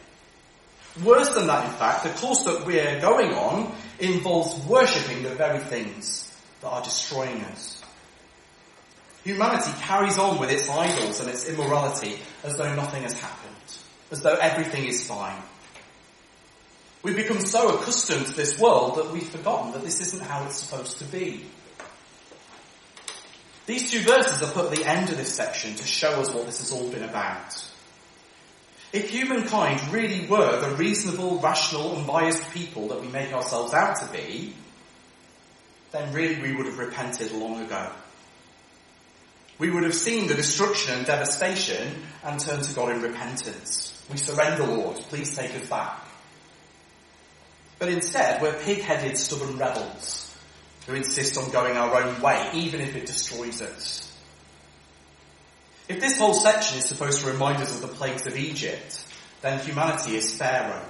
Worse 1.02 1.30
than 1.30 1.46
that, 1.48 1.64
in 1.64 1.72
fact, 1.72 2.04
the 2.04 2.10
course 2.10 2.44
that 2.44 2.64
we're 2.64 3.00
going 3.00 3.32
on 3.32 3.74
involves 3.98 4.64
worshipping 4.66 5.22
the 5.24 5.30
very 5.30 5.58
things 5.58 6.25
that 6.60 6.68
are 6.68 6.82
destroying 6.82 7.40
us. 7.44 7.82
Humanity 9.24 9.72
carries 9.80 10.18
on 10.18 10.38
with 10.38 10.50
its 10.50 10.68
idols 10.68 11.20
and 11.20 11.28
its 11.28 11.48
immorality 11.48 12.18
as 12.44 12.56
though 12.56 12.72
nothing 12.74 13.02
has 13.02 13.12
happened, 13.12 13.54
as 14.10 14.20
though 14.22 14.36
everything 14.36 14.84
is 14.84 15.06
fine. 15.06 15.42
We've 17.02 17.16
become 17.16 17.40
so 17.40 17.76
accustomed 17.76 18.26
to 18.26 18.32
this 18.32 18.58
world 18.58 18.96
that 18.96 19.12
we've 19.12 19.28
forgotten 19.28 19.72
that 19.72 19.82
this 19.82 20.00
isn't 20.00 20.22
how 20.22 20.44
it's 20.44 20.56
supposed 20.56 20.98
to 20.98 21.04
be. 21.04 21.46
These 23.66 23.90
two 23.90 24.00
verses 24.00 24.42
are 24.42 24.52
put 24.52 24.66
at 24.66 24.76
the 24.76 24.84
end 24.84 25.10
of 25.10 25.16
this 25.16 25.34
section 25.34 25.74
to 25.74 25.84
show 25.84 26.20
us 26.20 26.32
what 26.32 26.46
this 26.46 26.60
has 26.60 26.70
all 26.70 26.88
been 26.88 27.02
about. 27.02 27.64
If 28.92 29.10
humankind 29.10 29.92
really 29.92 30.26
were 30.26 30.60
the 30.60 30.76
reasonable, 30.76 31.40
rational, 31.40 31.96
unbiased 31.96 32.48
people 32.50 32.88
that 32.88 33.00
we 33.00 33.08
make 33.08 33.32
ourselves 33.32 33.74
out 33.74 33.96
to 34.00 34.06
be, 34.12 34.54
then 35.96 36.12
really 36.12 36.40
we 36.40 36.54
would 36.54 36.66
have 36.66 36.78
repented 36.78 37.32
long 37.32 37.62
ago. 37.62 37.90
We 39.58 39.70
would 39.70 39.84
have 39.84 39.94
seen 39.94 40.26
the 40.28 40.34
destruction 40.34 40.98
and 40.98 41.06
devastation 41.06 42.02
and 42.22 42.38
turned 42.38 42.64
to 42.64 42.74
God 42.74 42.90
in 42.92 43.00
repentance. 43.00 44.04
We 44.10 44.18
surrender, 44.18 44.66
Lord. 44.66 44.96
Please 44.96 45.34
take 45.34 45.54
us 45.54 45.68
back. 45.68 46.02
But 47.78 47.88
instead, 47.88 48.42
we're 48.42 48.52
pig-headed, 48.54 49.16
stubborn 49.16 49.56
rebels 49.56 50.34
who 50.86 50.94
insist 50.94 51.36
on 51.38 51.50
going 51.50 51.76
our 51.76 52.02
own 52.02 52.20
way, 52.20 52.50
even 52.54 52.80
if 52.80 52.94
it 52.94 53.06
destroys 53.06 53.60
us. 53.62 54.02
If 55.88 56.00
this 56.00 56.18
whole 56.18 56.34
section 56.34 56.78
is 56.78 56.84
supposed 56.84 57.20
to 57.22 57.30
remind 57.30 57.62
us 57.62 57.74
of 57.74 57.80
the 57.80 57.88
plagues 57.96 58.26
of 58.26 58.36
Egypt, 58.36 59.04
then 59.40 59.58
humanity 59.60 60.16
is 60.16 60.36
Pharaoh, 60.36 60.84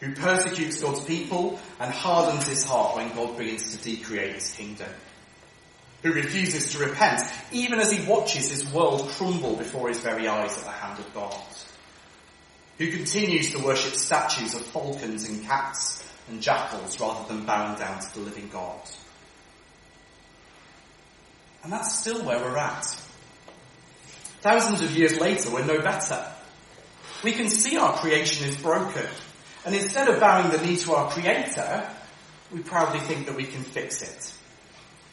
who 0.00 0.14
persecutes 0.14 0.80
God's 0.80 1.04
people 1.04 1.60
and 1.78 1.92
hardens 1.92 2.48
his 2.48 2.64
heart 2.64 2.96
when 2.96 3.14
God 3.14 3.36
begins 3.36 3.76
to 3.76 3.82
decreate 3.82 4.34
his 4.34 4.52
kingdom 4.52 4.88
who 6.02 6.12
refuses 6.12 6.72
to 6.72 6.78
repent, 6.78 7.20
even 7.52 7.78
as 7.78 7.92
he 7.92 8.08
watches 8.08 8.50
his 8.50 8.72
world 8.72 9.08
crumble 9.10 9.56
before 9.56 9.88
his 9.88 10.00
very 10.00 10.26
eyes 10.28 10.56
at 10.56 10.64
the 10.64 10.70
hand 10.70 10.98
of 10.98 11.12
God, 11.12 11.36
who 12.78 12.90
continues 12.90 13.52
to 13.52 13.62
worship 13.62 13.94
statues 13.94 14.54
of 14.54 14.62
falcons 14.62 15.28
and 15.28 15.44
cats 15.44 16.02
and 16.28 16.40
jackals 16.40 16.98
rather 17.00 17.28
than 17.28 17.44
bowing 17.44 17.78
down 17.78 18.00
to 18.00 18.14
the 18.14 18.20
living 18.20 18.48
God. 18.50 18.80
And 21.62 21.70
that's 21.70 21.98
still 21.98 22.24
where 22.24 22.38
we're 22.38 22.56
at. 22.56 22.86
Thousands 24.40 24.80
of 24.80 24.96
years 24.96 25.20
later, 25.20 25.50
we're 25.50 25.66
no 25.66 25.80
better. 25.80 26.24
We 27.22 27.32
can 27.32 27.50
see 27.50 27.76
our 27.76 27.92
creation 27.98 28.48
is 28.48 28.56
broken. 28.56 29.04
And 29.64 29.74
instead 29.74 30.08
of 30.08 30.20
bowing 30.20 30.50
the 30.50 30.64
knee 30.64 30.76
to 30.78 30.94
our 30.94 31.10
creator, 31.10 31.88
we 32.52 32.60
proudly 32.60 33.00
think 33.00 33.26
that 33.26 33.36
we 33.36 33.44
can 33.44 33.62
fix 33.62 34.02
it. 34.02 34.32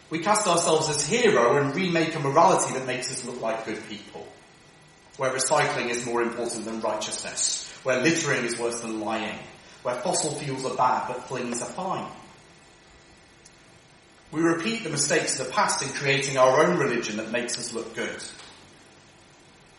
We 0.09 0.19
cast 0.19 0.47
ourselves 0.47 0.89
as 0.89 1.05
hero 1.05 1.57
and 1.57 1.75
remake 1.75 2.15
a 2.15 2.19
morality 2.19 2.73
that 2.73 2.87
makes 2.87 3.11
us 3.11 3.25
look 3.25 3.41
like 3.41 3.65
good 3.65 3.85
people. 3.89 4.25
Where 5.17 5.31
recycling 5.31 5.89
is 5.89 6.05
more 6.05 6.21
important 6.21 6.65
than 6.65 6.79
righteousness. 6.79 7.69
Where 7.83 8.01
littering 8.01 8.45
is 8.45 8.57
worse 8.57 8.79
than 8.79 9.01
lying. 9.01 9.37
Where 9.83 9.95
fossil 9.95 10.31
fuels 10.31 10.65
are 10.65 10.75
bad 10.75 11.07
but 11.07 11.27
flings 11.27 11.61
are 11.61 11.69
fine. 11.69 12.09
We 14.31 14.41
repeat 14.41 14.83
the 14.83 14.89
mistakes 14.89 15.39
of 15.39 15.47
the 15.47 15.53
past 15.53 15.81
in 15.81 15.89
creating 15.89 16.37
our 16.37 16.65
own 16.65 16.77
religion 16.77 17.17
that 17.17 17.31
makes 17.31 17.57
us 17.57 17.73
look 17.73 17.95
good. 17.95 18.23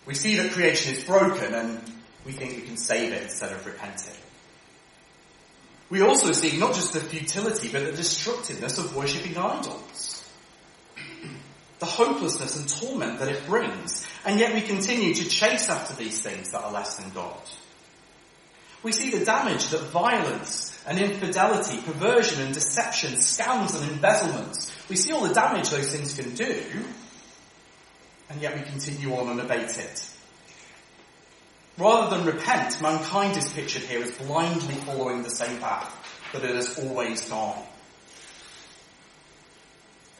We 0.06 0.14
see 0.14 0.36
that 0.36 0.52
creation 0.52 0.94
is 0.94 1.04
broken 1.04 1.54
and 1.54 1.80
we 2.24 2.32
think 2.32 2.56
we 2.56 2.62
can 2.62 2.76
save 2.76 3.12
it 3.12 3.22
instead 3.22 3.52
of 3.52 3.64
repenting. 3.66 4.14
We 5.90 6.02
also 6.02 6.32
see 6.32 6.58
not 6.58 6.74
just 6.74 6.92
the 6.92 7.00
futility 7.00 7.68
but 7.72 7.84
the 7.84 7.92
destructiveness 7.92 8.78
of 8.78 8.94
worshipping 8.94 9.36
idols 9.38 10.24
the 11.78 11.86
hopelessness 11.86 12.56
and 12.56 12.68
torment 12.68 13.20
that 13.20 13.28
it 13.28 13.46
brings, 13.46 14.06
and 14.24 14.40
yet 14.40 14.54
we 14.54 14.60
continue 14.60 15.14
to 15.14 15.28
chase 15.28 15.70
after 15.70 15.94
these 15.94 16.20
things 16.20 16.50
that 16.50 16.62
are 16.62 16.72
less 16.72 16.96
than 16.96 17.10
God. 17.10 17.40
We 18.82 18.92
see 18.92 19.10
the 19.10 19.24
damage 19.24 19.68
that 19.68 19.82
violence 19.90 20.76
and 20.86 20.98
infidelity, 20.98 21.80
perversion 21.82 22.42
and 22.42 22.54
deception, 22.54 23.14
scams 23.14 23.80
and 23.80 23.90
embezzlements, 23.92 24.72
we 24.88 24.96
see 24.96 25.12
all 25.12 25.26
the 25.26 25.34
damage 25.34 25.70
those 25.70 25.88
things 25.94 26.14
can 26.14 26.34
do, 26.34 26.62
and 28.30 28.40
yet 28.40 28.56
we 28.56 28.62
continue 28.62 29.14
on 29.14 29.28
unabated. 29.28 30.00
Rather 31.78 32.16
than 32.16 32.26
repent, 32.26 32.82
mankind 32.82 33.36
is 33.36 33.52
pictured 33.52 33.82
here 33.82 34.02
as 34.02 34.10
blindly 34.12 34.74
following 34.74 35.22
the 35.22 35.30
same 35.30 35.58
path 35.60 35.94
that 36.32 36.44
it 36.44 36.54
has 36.54 36.78
always 36.78 37.28
gone. 37.28 37.62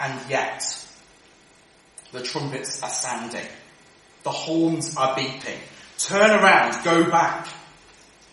And 0.00 0.30
yet, 0.30 0.62
the 2.12 2.22
trumpets 2.22 2.80
are 2.82 2.90
sounding. 2.90 3.46
The 4.22 4.30
horns 4.30 4.96
are 4.96 5.16
beeping. 5.16 5.58
Turn 5.98 6.30
around, 6.30 6.84
go 6.84 7.10
back. 7.10 7.48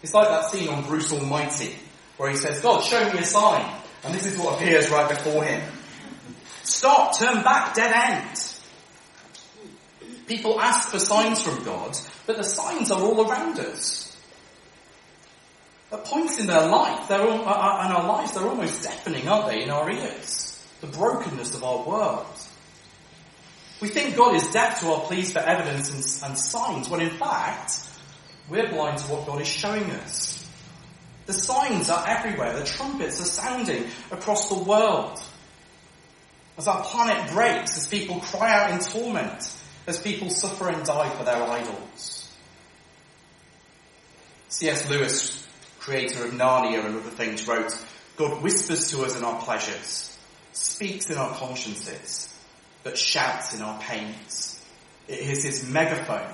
It's 0.04 0.14
like 0.14 0.28
that 0.28 0.52
scene 0.52 0.70
on 0.70 0.86
Bruce 0.86 1.12
Almighty 1.12 1.76
where 2.18 2.30
he 2.30 2.38
says, 2.38 2.62
God, 2.62 2.84
show 2.84 3.12
me 3.12 3.20
a 3.20 3.24
sign. 3.24 3.66
And 4.04 4.14
this 4.14 4.28
is 4.28 4.38
what 4.38 4.56
appears 4.56 4.90
right 4.92 5.10
before 5.10 5.44
him. 5.44 5.62
Stop, 6.64 7.18
turn 7.18 7.44
back, 7.44 7.74
dead 7.74 7.92
end. 7.92 8.52
People 10.28 10.60
ask 10.60 10.90
for 10.90 11.00
signs 11.00 11.42
from 11.42 11.64
God, 11.64 11.98
but 12.26 12.38
the 12.38 12.44
signs 12.44 12.92
are 12.92 13.02
all 13.02 13.30
around 13.30 13.60
us. 13.60 14.16
At 15.92 16.06
points 16.06 16.40
in 16.40 16.48
their 16.48 16.68
life, 16.68 17.08
they're 17.08 17.22
all, 17.22 17.48
uh, 17.48 17.52
uh 17.52 17.86
in 17.86 17.96
our 17.96 18.08
lives, 18.08 18.34
they're 18.34 18.48
almost 18.48 18.84
deafening, 18.84 19.28
aren't 19.28 19.48
they, 19.48 19.64
in 19.64 19.70
our 19.70 19.90
ears? 19.90 20.66
The 20.82 20.88
brokenness 20.88 21.54
of 21.56 21.64
our 21.64 21.88
world. 21.88 22.26
We 23.82 23.90
think 23.90 24.16
God 24.16 24.36
is 24.36 24.48
deaf 24.52 24.80
to 24.80 24.88
our 24.88 25.02
pleas 25.02 25.34
for 25.34 25.40
evidence 25.40 25.90
and, 25.90 26.30
and 26.30 26.40
signs, 26.40 26.90
when 26.90 27.02
in 27.02 27.12
fact, 27.12 27.90
we're 28.50 28.70
blind 28.70 29.00
to 29.00 29.12
what 29.12 29.26
God 29.26 29.42
is 29.42 29.48
showing 29.48 29.90
us. 29.92 30.36
The 31.26 31.34
signs 31.34 31.90
are 31.90 32.06
everywhere. 32.08 32.58
The 32.58 32.66
trumpets 32.66 33.20
are 33.20 33.26
sounding 33.26 33.86
across 34.12 34.50
the 34.50 34.64
world. 34.64 35.22
As 36.58 36.68
our 36.68 36.84
planet 36.84 37.32
breaks, 37.32 37.78
as 37.78 37.88
people 37.88 38.20
cry 38.20 38.52
out 38.52 38.72
in 38.72 38.80
torment, 38.80 39.52
as 39.88 40.00
people 40.00 40.30
suffer 40.30 40.70
and 40.70 40.86
die 40.86 41.10
for 41.10 41.24
their 41.24 41.44
idols. 41.44 42.32
C.S. 44.50 44.90
Lewis, 44.90 45.48
creator 45.80 46.24
of 46.26 46.32
Narnia 46.32 46.86
and 46.86 46.96
other 46.96 47.10
things, 47.10 47.48
wrote, 47.48 47.78
God 48.18 48.42
whispers 48.42 48.92
to 48.92 49.04
us 49.04 49.18
in 49.18 49.24
our 49.24 49.42
pleasures, 49.42 50.18
speaks 50.54 51.10
in 51.10 51.18
our 51.18 51.34
consciences, 51.36 52.34
but 52.84 52.98
shouts 52.98 53.54
in 53.54 53.62
our 53.62 53.80
pains. 53.82 54.64
It 55.08 55.20
is 55.20 55.44
his 55.44 55.70
megaphone 55.70 56.32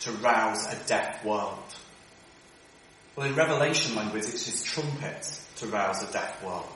to 0.00 0.12
rouse 0.12 0.66
a 0.66 0.76
deaf 0.86 1.24
world. 1.24 1.58
Well, 3.14 3.26
in 3.26 3.34
Revelation 3.34 3.94
language, 3.94 4.24
it's 4.24 4.46
his 4.46 4.62
trumpet 4.64 5.38
to 5.56 5.66
rouse 5.66 6.02
a 6.02 6.12
deaf 6.12 6.42
world. 6.42 6.66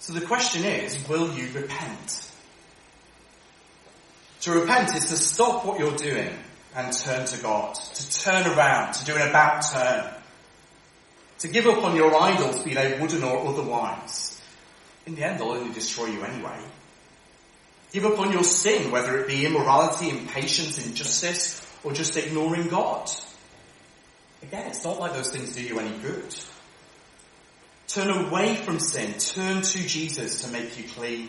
So 0.00 0.12
the 0.12 0.26
question 0.26 0.64
is, 0.64 1.08
will 1.08 1.32
you 1.32 1.48
repent? 1.52 2.31
To 4.42 4.50
repent 4.50 4.94
is 4.96 5.06
to 5.06 5.16
stop 5.16 5.64
what 5.64 5.78
you're 5.78 5.96
doing 5.96 6.30
and 6.74 6.92
turn 6.92 7.26
to 7.26 7.42
God. 7.42 7.74
To 7.74 8.20
turn 8.20 8.46
around, 8.46 8.94
to 8.94 9.04
do 9.04 9.14
an 9.14 9.28
about 9.28 9.62
turn. 9.62 10.12
To 11.40 11.48
give 11.48 11.66
up 11.66 11.84
on 11.84 11.96
your 11.96 12.14
idols, 12.20 12.62
be 12.62 12.74
they 12.74 12.98
wooden 13.00 13.22
or 13.22 13.46
otherwise. 13.46 14.40
In 15.06 15.14
the 15.14 15.24
end, 15.24 15.38
they'll 15.38 15.50
only 15.50 15.72
destroy 15.72 16.06
you 16.06 16.22
anyway. 16.22 16.58
Give 17.92 18.04
up 18.04 18.18
on 18.18 18.32
your 18.32 18.42
sin, 18.42 18.90
whether 18.90 19.18
it 19.18 19.28
be 19.28 19.44
immorality, 19.46 20.10
impatience, 20.10 20.84
injustice, 20.84 21.64
or 21.84 21.92
just 21.92 22.16
ignoring 22.16 22.68
God. 22.68 23.10
Again, 24.42 24.66
it's 24.68 24.82
not 24.82 24.98
like 24.98 25.12
those 25.12 25.30
things 25.30 25.54
do 25.54 25.62
you 25.62 25.78
any 25.78 25.96
good. 25.98 26.34
Turn 27.86 28.10
away 28.10 28.56
from 28.56 28.80
sin. 28.80 29.12
Turn 29.18 29.62
to 29.62 29.78
Jesus 29.86 30.42
to 30.42 30.50
make 30.50 30.78
you 30.78 30.84
clean. 30.88 31.28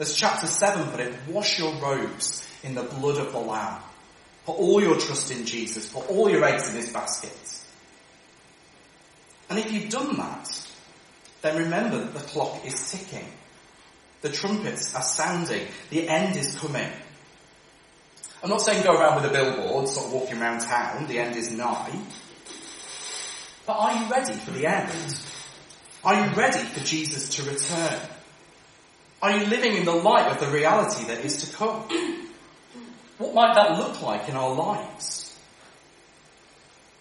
As 0.00 0.16
chapter 0.16 0.46
7 0.46 0.90
put 0.90 1.00
it, 1.00 1.14
wash 1.28 1.58
your 1.58 1.74
robes 1.74 2.48
in 2.62 2.74
the 2.74 2.82
blood 2.82 3.18
of 3.18 3.32
the 3.32 3.38
Lamb. 3.38 3.82
Put 4.46 4.56
all 4.56 4.80
your 4.80 4.96
trust 4.96 5.30
in 5.30 5.44
Jesus. 5.44 5.86
Put 5.92 6.08
all 6.08 6.30
your 6.30 6.42
eggs 6.42 6.70
in 6.70 6.76
his 6.76 6.90
basket. 6.90 7.36
And 9.50 9.58
if 9.58 9.70
you've 9.70 9.90
done 9.90 10.16
that, 10.16 10.48
then 11.42 11.64
remember 11.64 11.98
that 11.98 12.14
the 12.14 12.20
clock 12.20 12.64
is 12.64 12.90
ticking. 12.90 13.26
The 14.22 14.30
trumpets 14.30 14.94
are 14.94 15.02
sounding. 15.02 15.66
The 15.90 16.08
end 16.08 16.34
is 16.36 16.58
coming. 16.58 16.90
I'm 18.42 18.48
not 18.48 18.62
saying 18.62 18.82
go 18.82 18.94
around 18.94 19.22
with 19.22 19.30
a 19.30 19.34
billboard, 19.34 19.86
sort 19.86 20.06
of 20.06 20.12
walking 20.14 20.40
around 20.40 20.60
town. 20.60 21.08
The 21.08 21.18
end 21.18 21.36
is 21.36 21.52
nigh. 21.52 22.00
But 23.66 23.74
are 23.74 24.02
you 24.02 24.10
ready 24.10 24.32
for 24.32 24.52
the 24.52 24.66
end? 24.66 25.20
Are 26.02 26.26
you 26.26 26.34
ready 26.34 26.64
for 26.64 26.80
Jesus 26.80 27.28
to 27.36 27.42
return? 27.42 28.00
Are 29.22 29.36
you 29.36 29.46
living 29.46 29.76
in 29.76 29.84
the 29.84 29.94
light 29.94 30.30
of 30.30 30.40
the 30.40 30.46
reality 30.46 31.04
that 31.04 31.24
is 31.24 31.48
to 31.48 31.56
come? 31.56 31.86
What 33.18 33.34
might 33.34 33.54
that 33.54 33.76
look 33.76 34.00
like 34.00 34.30
in 34.30 34.34
our 34.34 34.54
lives? 34.54 35.38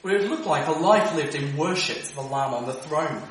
Would 0.03 0.15
it 0.15 0.29
look 0.29 0.45
like 0.45 0.67
a 0.67 0.73
life 0.73 1.15
lived 1.15 1.34
in 1.34 1.55
worship 1.55 2.03
to 2.03 2.15
the 2.15 2.21
Lamb 2.21 2.53
on 2.53 2.65
the 2.65 2.73
throne? 2.73 3.23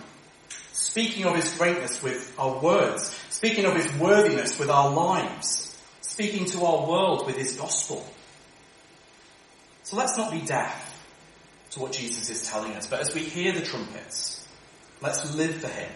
Speaking 0.72 1.27
of 1.27 1.37
His 1.37 1.53
greatness 1.59 2.03
with 2.03 2.35
our 2.38 2.59
words, 2.61 3.14
speaking 3.29 3.66
of 3.66 3.74
His 3.74 3.92
worthiness 3.98 4.59
with 4.59 4.70
our 4.70 4.90
lives, 4.90 5.77
speaking 6.01 6.46
to 6.46 6.64
our 6.64 6.88
world 6.88 7.27
with 7.27 7.37
His 7.37 7.57
gospel. 7.57 8.07
So 9.83 9.96
let's 9.96 10.16
not 10.16 10.31
be 10.31 10.40
deaf 10.40 10.85
to 11.70 11.81
what 11.81 11.92
Jesus 11.92 12.31
is 12.31 12.48
telling 12.48 12.72
us, 12.72 12.87
but 12.87 13.01
as 13.01 13.14
we 13.14 13.20
hear 13.20 13.53
the 13.53 13.61
trumpets, 13.61 14.46
let's 15.01 15.35
live 15.35 15.57
for 15.57 15.68
Him 15.68 15.90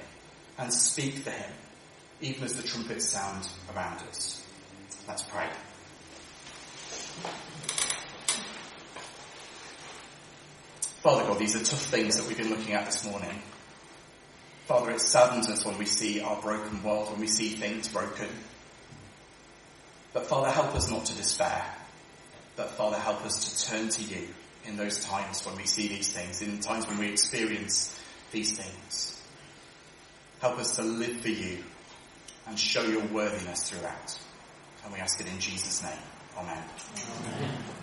and 0.59 0.73
speak 0.73 1.15
for 1.15 1.31
Him, 1.31 1.51
even 2.23 2.45
as 2.45 2.55
the 2.55 2.63
trumpets 2.63 3.09
sound 3.09 3.49
around 3.75 3.99
us. 4.09 4.47
Let's 5.09 5.23
pray. 5.23 5.49
Father 11.03 11.25
God, 11.25 11.39
these 11.41 11.57
are 11.57 11.65
tough 11.65 11.85
things 11.87 12.17
that 12.17 12.29
we've 12.29 12.39
been 12.39 12.51
looking 12.51 12.75
at 12.75 12.87
this 12.87 13.05
morning. 13.05 13.43
Father, 14.67 14.93
it 14.93 15.01
saddens 15.01 15.51
us 15.51 15.65
when 15.65 15.77
we 15.77 15.85
see 15.85 16.21
our 16.21 16.41
broken 16.41 16.81
world, 16.85 17.11
when 17.11 17.21
we 17.21 17.27
see 17.27 17.49
things 17.51 17.89
broken. 17.89 18.29
But 20.13 20.27
Father, 20.27 20.49
help 20.49 20.77
us 20.77 20.89
not 20.89 21.05
to 21.07 21.17
despair. 21.17 21.65
But 22.55 22.71
Father, 22.71 22.99
help 22.99 23.27
us 23.27 23.65
to 23.65 23.71
turn 23.71 23.89
to 23.89 24.03
you 24.03 24.29
in 24.65 24.77
those 24.77 25.05
times 25.05 25.45
when 25.45 25.57
we 25.57 25.65
see 25.65 25.89
these 25.89 26.13
things, 26.13 26.41
in 26.41 26.61
times 26.61 26.87
when 26.87 26.99
we 26.99 27.09
experience 27.09 27.99
these 28.31 28.57
things. 28.57 29.21
Help 30.41 30.59
us 30.59 30.77
to 30.77 30.83
live 30.83 31.17
for 31.17 31.31
you 31.31 31.65
and 32.47 32.59
show 32.59 32.83
your 32.83 33.05
worthiness 33.07 33.71
throughout. 33.71 34.19
And 34.85 34.93
we 34.93 34.99
ask 34.99 35.21
it 35.21 35.29
in 35.29 35.39
Jesus' 35.39 35.83
name. 35.83 35.99
Amen. 36.37 36.63
Amen. 37.27 37.82